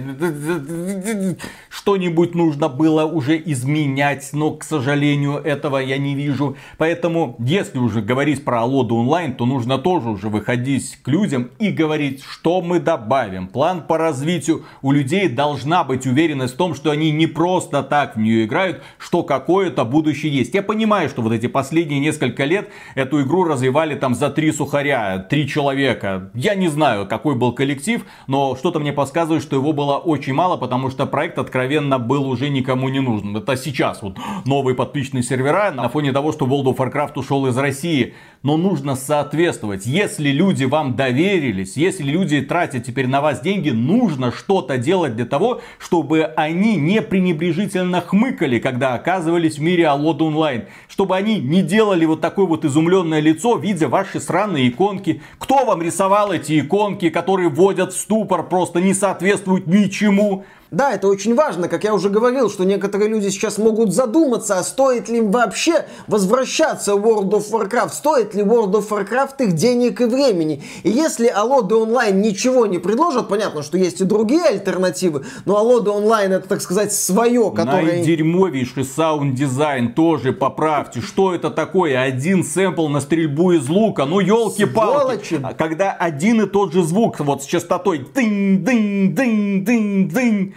Что-нибудь 1.70 2.34
нужно 2.34 2.70
было 2.70 3.06
уже 3.06 3.38
изменять, 3.38 4.32
но, 4.34 4.52
к 4.52 4.64
сожалению, 4.64 5.36
этого 5.36 5.78
я 5.78 6.00
не 6.00 6.16
вижу. 6.16 6.58
Поэтому, 6.78 7.36
если 7.40 7.67
если 7.68 7.80
уже 7.80 8.02
говорить 8.02 8.46
про 8.46 8.62
Алоду 8.62 8.96
онлайн, 8.96 9.34
то 9.34 9.46
нужно 9.46 9.78
тоже 9.78 10.10
уже 10.10 10.30
выходить 10.30 10.98
к 11.04 11.08
людям 11.10 11.50
и 11.60 11.70
говорить, 11.70 12.24
что 12.24 12.62
мы 12.62 12.80
добавим. 12.80 13.48
План 13.48 13.82
по 13.82 13.98
развитию. 13.98 14.64
У 14.82 14.94
людей 14.94 15.28
должна 15.28 15.84
быть 15.84 16.06
уверенность 16.06 16.54
в 16.54 16.58
том, 16.58 16.74
что 16.74 16.92
они 16.92 17.12
не 17.12 17.28
просто 17.28 17.84
так 17.84 18.16
в 18.16 18.20
нее 18.20 18.46
играют, 18.46 18.84
что 18.98 19.24
какое-то 19.24 19.84
будущее 19.84 20.32
есть. 20.32 20.54
Я 20.54 20.64
понимаю, 20.64 21.10
что 21.10 21.22
вот 21.22 21.34
эти 21.34 21.48
последние 21.48 22.00
несколько 22.00 22.46
лет 22.46 22.70
эту 22.96 23.22
игру 23.22 23.44
развивали 23.44 23.96
там 23.96 24.16
за 24.16 24.30
три 24.30 24.54
сухаря, 24.54 25.18
три 25.18 25.46
человека. 25.46 26.32
Я 26.34 26.56
не 26.56 26.70
знаю, 26.70 27.06
какой 27.06 27.36
был 27.36 27.52
коллектив, 27.52 28.06
но 28.28 28.56
что-то 28.56 28.80
мне 28.80 28.94
подсказывает, 28.94 29.44
что 29.44 29.58
его 29.58 29.74
было 29.74 29.98
очень 29.98 30.34
мало, 30.34 30.56
потому 30.56 30.90
что 30.90 31.06
проект 31.06 31.38
откровенно 31.38 32.00
был 32.00 32.30
уже 32.30 32.48
никому 32.48 32.88
не 32.88 33.02
нужен. 33.02 33.36
Это 33.36 33.58
сейчас 33.58 34.02
вот 34.02 34.18
новые 34.46 34.74
подписчные 34.74 35.22
сервера 35.24 35.72
на 35.72 35.90
фоне 35.90 36.14
того, 36.14 36.32
что 36.32 36.46
World 36.46 36.74
of 36.74 36.78
Warcraft 36.78 37.14
ушел 37.16 37.46
из 37.48 37.57
России, 37.58 38.14
но 38.44 38.56
нужно 38.56 38.96
соответствовать. 38.96 39.86
Если 39.86 40.30
люди 40.30 40.64
вам 40.64 40.96
доверились, 40.96 41.76
если 41.76 42.04
люди 42.04 42.42
тратят 42.42 42.86
теперь 42.86 43.08
на 43.08 43.20
вас 43.20 43.42
деньги, 43.42 43.72
нужно 43.72 44.32
что-то 44.32 44.78
делать 44.78 45.16
для 45.16 45.26
того, 45.26 45.62
чтобы 45.80 46.24
они 46.24 46.76
не 46.76 47.02
пренебрежительно 47.02 48.02
хмыкали, 48.02 48.60
когда 48.60 48.94
оказывались 48.94 49.58
в 49.58 49.62
мире 49.62 49.88
Алода 49.88 50.24
онлайн. 50.24 50.66
Чтобы 50.88 51.16
они 51.16 51.40
не 51.40 51.62
делали 51.62 52.06
вот 52.06 52.22
такое 52.22 52.46
вот 52.46 52.64
изумленное 52.64 53.20
лицо, 53.20 53.58
видя 53.58 53.90
ваши 53.90 54.20
странные 54.20 54.70
иконки. 54.70 55.22
Кто 55.40 55.66
вам 55.66 55.82
рисовал 55.82 56.32
эти 56.32 56.60
иконки, 56.60 57.10
которые 57.10 57.50
вводят 57.50 57.94
в 57.94 58.00
ступор, 58.00 58.48
просто 58.48 58.80
не 58.80 58.94
соответствуют 58.94 59.68
ничему? 59.68 60.46
Да, 60.72 60.94
это 60.94 61.08
очень 61.08 61.34
важно, 61.34 61.70
как 61.70 61.86
я 61.86 61.94
уже 61.94 62.10
говорил, 62.10 62.50
что 62.50 62.66
некоторые 62.66 63.10
люди 63.10 63.30
сейчас 63.30 63.58
могут 63.58 63.94
задуматься, 63.94 64.60
а 64.60 64.64
стоит 64.64 65.08
ли 65.08 65.20
им 65.20 65.32
вообще 65.32 65.86
возвращаться 66.08 66.96
в 66.96 67.06
World 67.06 67.30
of 67.30 67.50
Warcraft, 67.52 67.94
стоит 67.94 68.36
ли 68.36 68.44
World 68.44 68.74
of 68.74 68.90
Warcraft 68.90 69.46
их 69.46 69.54
денег 69.54 70.02
и 70.02 70.06
времени. 70.06 70.62
И 70.84 70.90
если 70.90 71.28
Алоды 71.28 71.76
онлайн 71.76 72.22
ничего 72.22 72.66
не 72.66 72.80
предложат, 72.80 73.30
понятно, 73.30 73.64
что 73.64 73.78
есть 73.78 74.02
и 74.02 74.04
другие 74.04 74.44
альтернативы, 74.44 75.24
но 75.46 75.58
Алоды 75.58 75.90
онлайн 75.90 76.34
это, 76.34 76.50
так 76.50 76.62
сказать, 76.62 76.92
свое, 76.92 77.50
которое... 77.52 77.98
Найдерьмовейший 77.98 78.84
саунд-дизайн 78.84 79.94
тоже 79.94 80.34
поправьте. 80.34 81.00
Что 81.00 81.34
это 81.34 81.50
такое? 81.50 82.02
Один 82.02 82.44
сэмпл 82.44 82.90
на 82.90 83.00
стрельбу 83.00 83.54
из 83.54 83.70
лука, 83.70 84.06
ну 84.06 84.20
елки-палки. 84.20 85.40
Когда 85.58 85.94
один 85.94 86.42
и 86.42 86.46
тот 86.46 86.74
же 86.74 86.84
звук, 86.84 87.20
вот 87.20 87.44
с 87.44 87.46
частотой 87.46 88.06
дынь-дынь-дынь-дынь-дынь, 88.14 90.57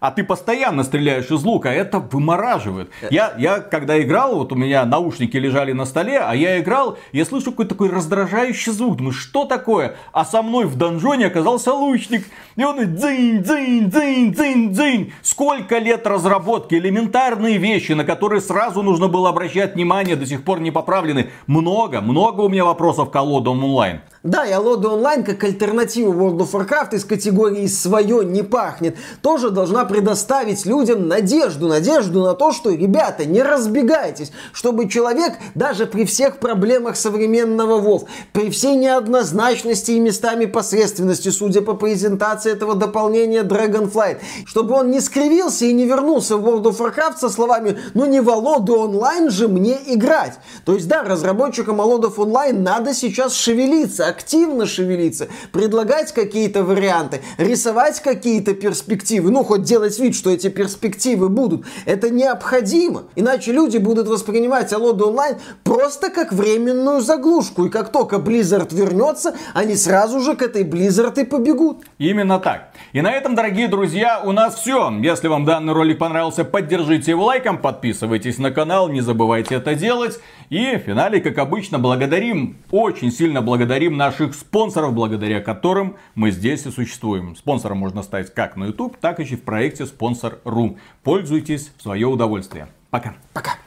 а 0.00 0.10
ты 0.10 0.24
постоянно 0.24 0.84
стреляешь 0.84 1.30
из 1.30 1.44
лука, 1.44 1.70
это 1.70 1.98
вымораживает. 1.98 2.90
Я, 3.10 3.34
я 3.38 3.60
когда 3.60 4.00
играл, 4.00 4.36
вот 4.36 4.52
у 4.52 4.56
меня 4.56 4.84
наушники 4.84 5.36
лежали 5.36 5.72
на 5.72 5.84
столе, 5.84 6.18
а 6.18 6.34
я 6.34 6.60
играл, 6.60 6.98
я 7.12 7.24
слышу 7.24 7.50
какой-то 7.50 7.70
такой 7.70 7.90
раздражающий 7.90 8.72
звук. 8.72 8.96
Думаю, 8.96 9.12
что 9.12 9.44
такое? 9.44 9.96
А 10.12 10.24
со 10.24 10.42
мной 10.42 10.66
в 10.66 10.76
донжоне 10.76 11.26
оказался 11.26 11.72
лучник. 11.72 12.26
И 12.56 12.64
он 12.64 12.94
дзынь, 12.94 13.42
дзынь, 13.42 13.90
дзынь, 13.90 14.32
дзынь, 14.32 14.72
дзынь. 14.72 15.12
Сколько 15.22 15.78
лет 15.78 16.06
разработки, 16.06 16.74
элементарные 16.74 17.58
вещи, 17.58 17.92
на 17.92 18.04
которые 18.04 18.40
сразу 18.40 18.82
нужно 18.82 19.08
было 19.08 19.28
обращать 19.28 19.74
внимание, 19.74 20.16
до 20.16 20.26
сих 20.26 20.44
пор 20.44 20.60
не 20.60 20.70
поправлены. 20.70 21.30
Много, 21.46 22.00
много 22.00 22.42
у 22.42 22.48
меня 22.48 22.64
вопросов 22.64 23.10
к 23.10 23.12
колодам 23.12 23.64
онлайн. 23.64 24.00
Да, 24.24 24.44
и 24.44 24.52
Алода 24.52 24.88
онлайн 24.88 25.22
как 25.22 25.42
альтернатива 25.44 26.12
World 26.12 26.38
of 26.38 26.52
Warcraft 26.52 26.96
из 26.96 27.04
категории 27.04 27.66
«свое 27.66 28.24
не 28.24 28.42
пахнет» 28.42 28.96
тоже 29.22 29.50
должна 29.50 29.84
предоставить 29.88 30.66
людям 30.66 31.08
надежду, 31.08 31.66
надежду 31.68 32.22
на 32.22 32.34
то, 32.34 32.52
что, 32.52 32.70
ребята, 32.70 33.24
не 33.24 33.42
разбегайтесь, 33.42 34.30
чтобы 34.52 34.88
человек 34.88 35.34
даже 35.54 35.86
при 35.86 36.04
всех 36.04 36.38
проблемах 36.38 36.96
современного 36.96 37.80
WoW, 37.80 38.06
при 38.32 38.50
всей 38.50 38.76
неоднозначности 38.76 39.92
и 39.92 40.00
местами 40.00 40.44
посредственности, 40.44 41.30
судя 41.30 41.62
по 41.62 41.74
презентации 41.74 42.52
этого 42.52 42.74
дополнения 42.74 43.42
Dragonflight, 43.42 44.18
чтобы 44.44 44.74
он 44.74 44.90
не 44.90 45.00
скривился 45.00 45.64
и 45.64 45.72
не 45.72 45.86
вернулся 45.86 46.36
в 46.36 46.46
World 46.46 46.64
of 46.64 46.78
Warcraft 46.78 47.18
со 47.18 47.28
словами 47.28 47.78
«ну 47.94 48.06
не 48.06 48.20
в 48.20 48.30
Алоду 48.30 48.76
онлайн 48.76 49.30
же 49.30 49.48
мне 49.48 49.78
играть». 49.86 50.34
То 50.64 50.74
есть 50.74 50.86
да, 50.88 51.02
разработчикам 51.02 51.80
Алодов 51.80 52.18
онлайн 52.18 52.62
надо 52.62 52.94
сейчас 52.94 53.34
шевелиться, 53.34 54.06
активно 54.06 54.66
шевелиться, 54.66 55.28
предлагать 55.52 56.12
какие-то 56.12 56.62
варианты, 56.62 57.22
рисовать 57.38 58.00
какие-то 58.00 58.54
перспективы, 58.54 59.30
ну, 59.30 59.44
хоть 59.44 59.62
делать 59.62 59.77
вид, 59.98 60.14
что 60.14 60.30
эти 60.30 60.48
перспективы 60.48 61.28
будут. 61.28 61.64
Это 61.84 62.10
необходимо. 62.10 63.04
Иначе 63.16 63.52
люди 63.52 63.78
будут 63.78 64.08
воспринимать 64.08 64.72
Алоду 64.72 65.08
онлайн 65.08 65.36
просто 65.64 66.10
как 66.10 66.32
временную 66.32 67.00
заглушку. 67.00 67.66
И 67.66 67.70
как 67.70 67.92
только 67.92 68.16
Blizzard 68.16 68.74
вернется, 68.74 69.34
они 69.54 69.76
сразу 69.76 70.20
же 70.20 70.34
к 70.34 70.42
этой 70.42 70.64
Blizzard 70.64 71.20
и 71.20 71.24
побегут. 71.24 71.84
Именно 71.98 72.38
так. 72.38 72.70
И 72.92 73.00
на 73.00 73.12
этом, 73.12 73.34
дорогие 73.34 73.68
друзья, 73.68 74.22
у 74.24 74.32
нас 74.32 74.56
все. 74.56 74.90
Если 75.00 75.28
вам 75.28 75.44
данный 75.44 75.72
ролик 75.72 75.98
понравился, 75.98 76.44
поддержите 76.44 77.12
его 77.12 77.26
лайком, 77.26 77.58
подписывайтесь 77.58 78.38
на 78.38 78.50
канал, 78.50 78.88
не 78.88 79.00
забывайте 79.00 79.56
это 79.56 79.74
делать. 79.74 80.18
И 80.50 80.76
в 80.76 80.78
финале, 80.78 81.20
как 81.20 81.38
обычно, 81.38 81.78
благодарим, 81.78 82.56
очень 82.70 83.12
сильно 83.12 83.42
благодарим 83.42 83.96
наших 83.96 84.34
спонсоров, 84.34 84.94
благодаря 84.94 85.40
которым 85.40 85.96
мы 86.14 86.30
здесь 86.30 86.64
и 86.66 86.70
существуем. 86.70 87.36
Спонсором 87.36 87.78
можно 87.78 88.02
стать 88.02 88.32
как 88.32 88.56
на 88.56 88.66
YouTube, 88.66 88.96
так 88.98 89.20
и 89.20 89.24
в 89.24 89.42
проекте 89.42 89.67
Спонсор.ру. 89.76 90.78
Пользуйтесь 91.02 91.70
в 91.76 91.82
свое 91.82 92.06
удовольствие. 92.06 92.68
Пока. 92.90 93.14
Пока. 93.32 93.58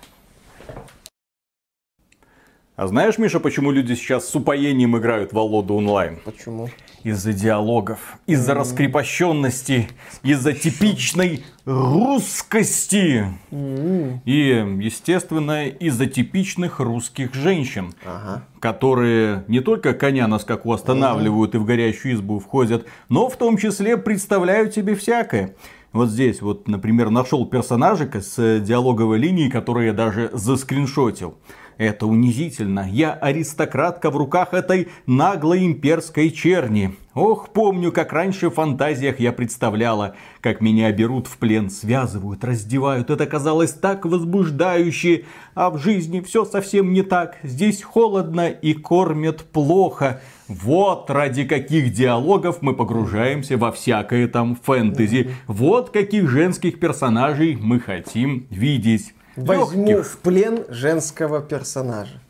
А 2.82 2.88
знаешь, 2.88 3.20
Миша, 3.20 3.40
почему 3.40 3.70
люди 3.70 3.94
сейчас 3.94 4.28
с 4.28 4.36
упоением 4.36 4.98
играют 4.98 5.34
в 5.34 5.38
Алоду 5.38 5.76
онлайн? 5.76 6.18
Почему? 6.26 6.68
Из-за 7.04 7.32
диалогов, 7.32 8.18
из-за 8.26 8.54
mm. 8.54 8.56
раскрепощенности, 8.56 9.90
из-за 10.24 10.54
типичной 10.54 11.44
русскости. 11.66 13.28
Mm. 13.52 14.22
И, 14.26 14.84
естественно, 14.84 15.68
из-за 15.68 16.08
типичных 16.08 16.80
русских 16.80 17.36
женщин, 17.36 17.94
ага. 18.04 18.46
которые 18.60 19.44
не 19.48 19.60
только 19.60 19.94
коня 19.94 20.28
на 20.28 20.40
скаку 20.40 20.74
останавливают 20.74 21.54
mm. 21.54 21.58
и 21.58 21.60
в 21.60 21.66
горящую 21.66 22.16
избу 22.16 22.40
входят, 22.40 22.88
но 23.10 23.30
в 23.30 23.36
том 23.36 23.58
числе 23.58 23.96
представляют 23.96 24.74
себе 24.74 24.96
всякое. 24.96 25.54
Вот 25.94 26.10
здесь 26.10 26.42
вот, 26.42 26.70
например, 26.70 27.10
нашел 27.10 27.46
персонажика 27.46 28.22
с 28.22 28.60
диалоговой 28.62 29.18
линией, 29.18 29.50
который 29.50 29.88
я 29.88 29.94
даже 29.94 30.30
заскриншотил. 30.32 31.36
Это 31.78 32.06
унизительно. 32.06 32.88
Я 32.90 33.14
аристократка 33.14 34.10
в 34.10 34.16
руках 34.16 34.54
этой 34.54 34.88
наглой 35.06 35.66
имперской 35.66 36.30
черни. 36.30 36.96
Ох, 37.14 37.50
помню, 37.50 37.92
как 37.92 38.14
раньше 38.14 38.50
в 38.50 38.54
фантазиях 38.54 39.20
я 39.20 39.34
представляла, 39.34 40.16
как 40.40 40.62
меня 40.62 40.90
берут 40.94 41.28
в 41.28 41.38
плен, 41.38 41.70
связывают, 41.70 42.42
раздевают. 42.46 43.10
Это 43.10 43.26
казалось 43.26 43.74
так 43.74 44.06
возбуждающе. 44.06 45.26
А 45.54 45.72
в 45.72 45.78
жизни 45.78 46.22
все 46.22 46.46
совсем 46.46 46.94
не 46.94 47.02
так. 47.02 47.36
Здесь 47.44 47.84
холодно 47.84 48.48
и 48.48 48.74
кормят 48.74 49.44
плохо. 49.44 50.22
Вот 50.48 51.10
ради 51.10 51.44
каких 51.44 51.92
диалогов 51.92 52.62
мы 52.62 52.74
погружаемся 52.74 53.58
во 53.58 53.74
всякое 53.74 54.30
там 54.30 54.56
фэнтези. 54.56 55.32
Вот 55.48 55.90
каких 55.90 56.30
женских 56.30 56.80
персонажей 56.80 57.58
мы 57.60 57.82
хотим 57.82 58.48
видеть. 58.50 59.14
Возьму 59.36 60.02
в 60.02 60.18
плен 60.20 60.64
женского 60.70 61.42
персонажа. 61.42 62.22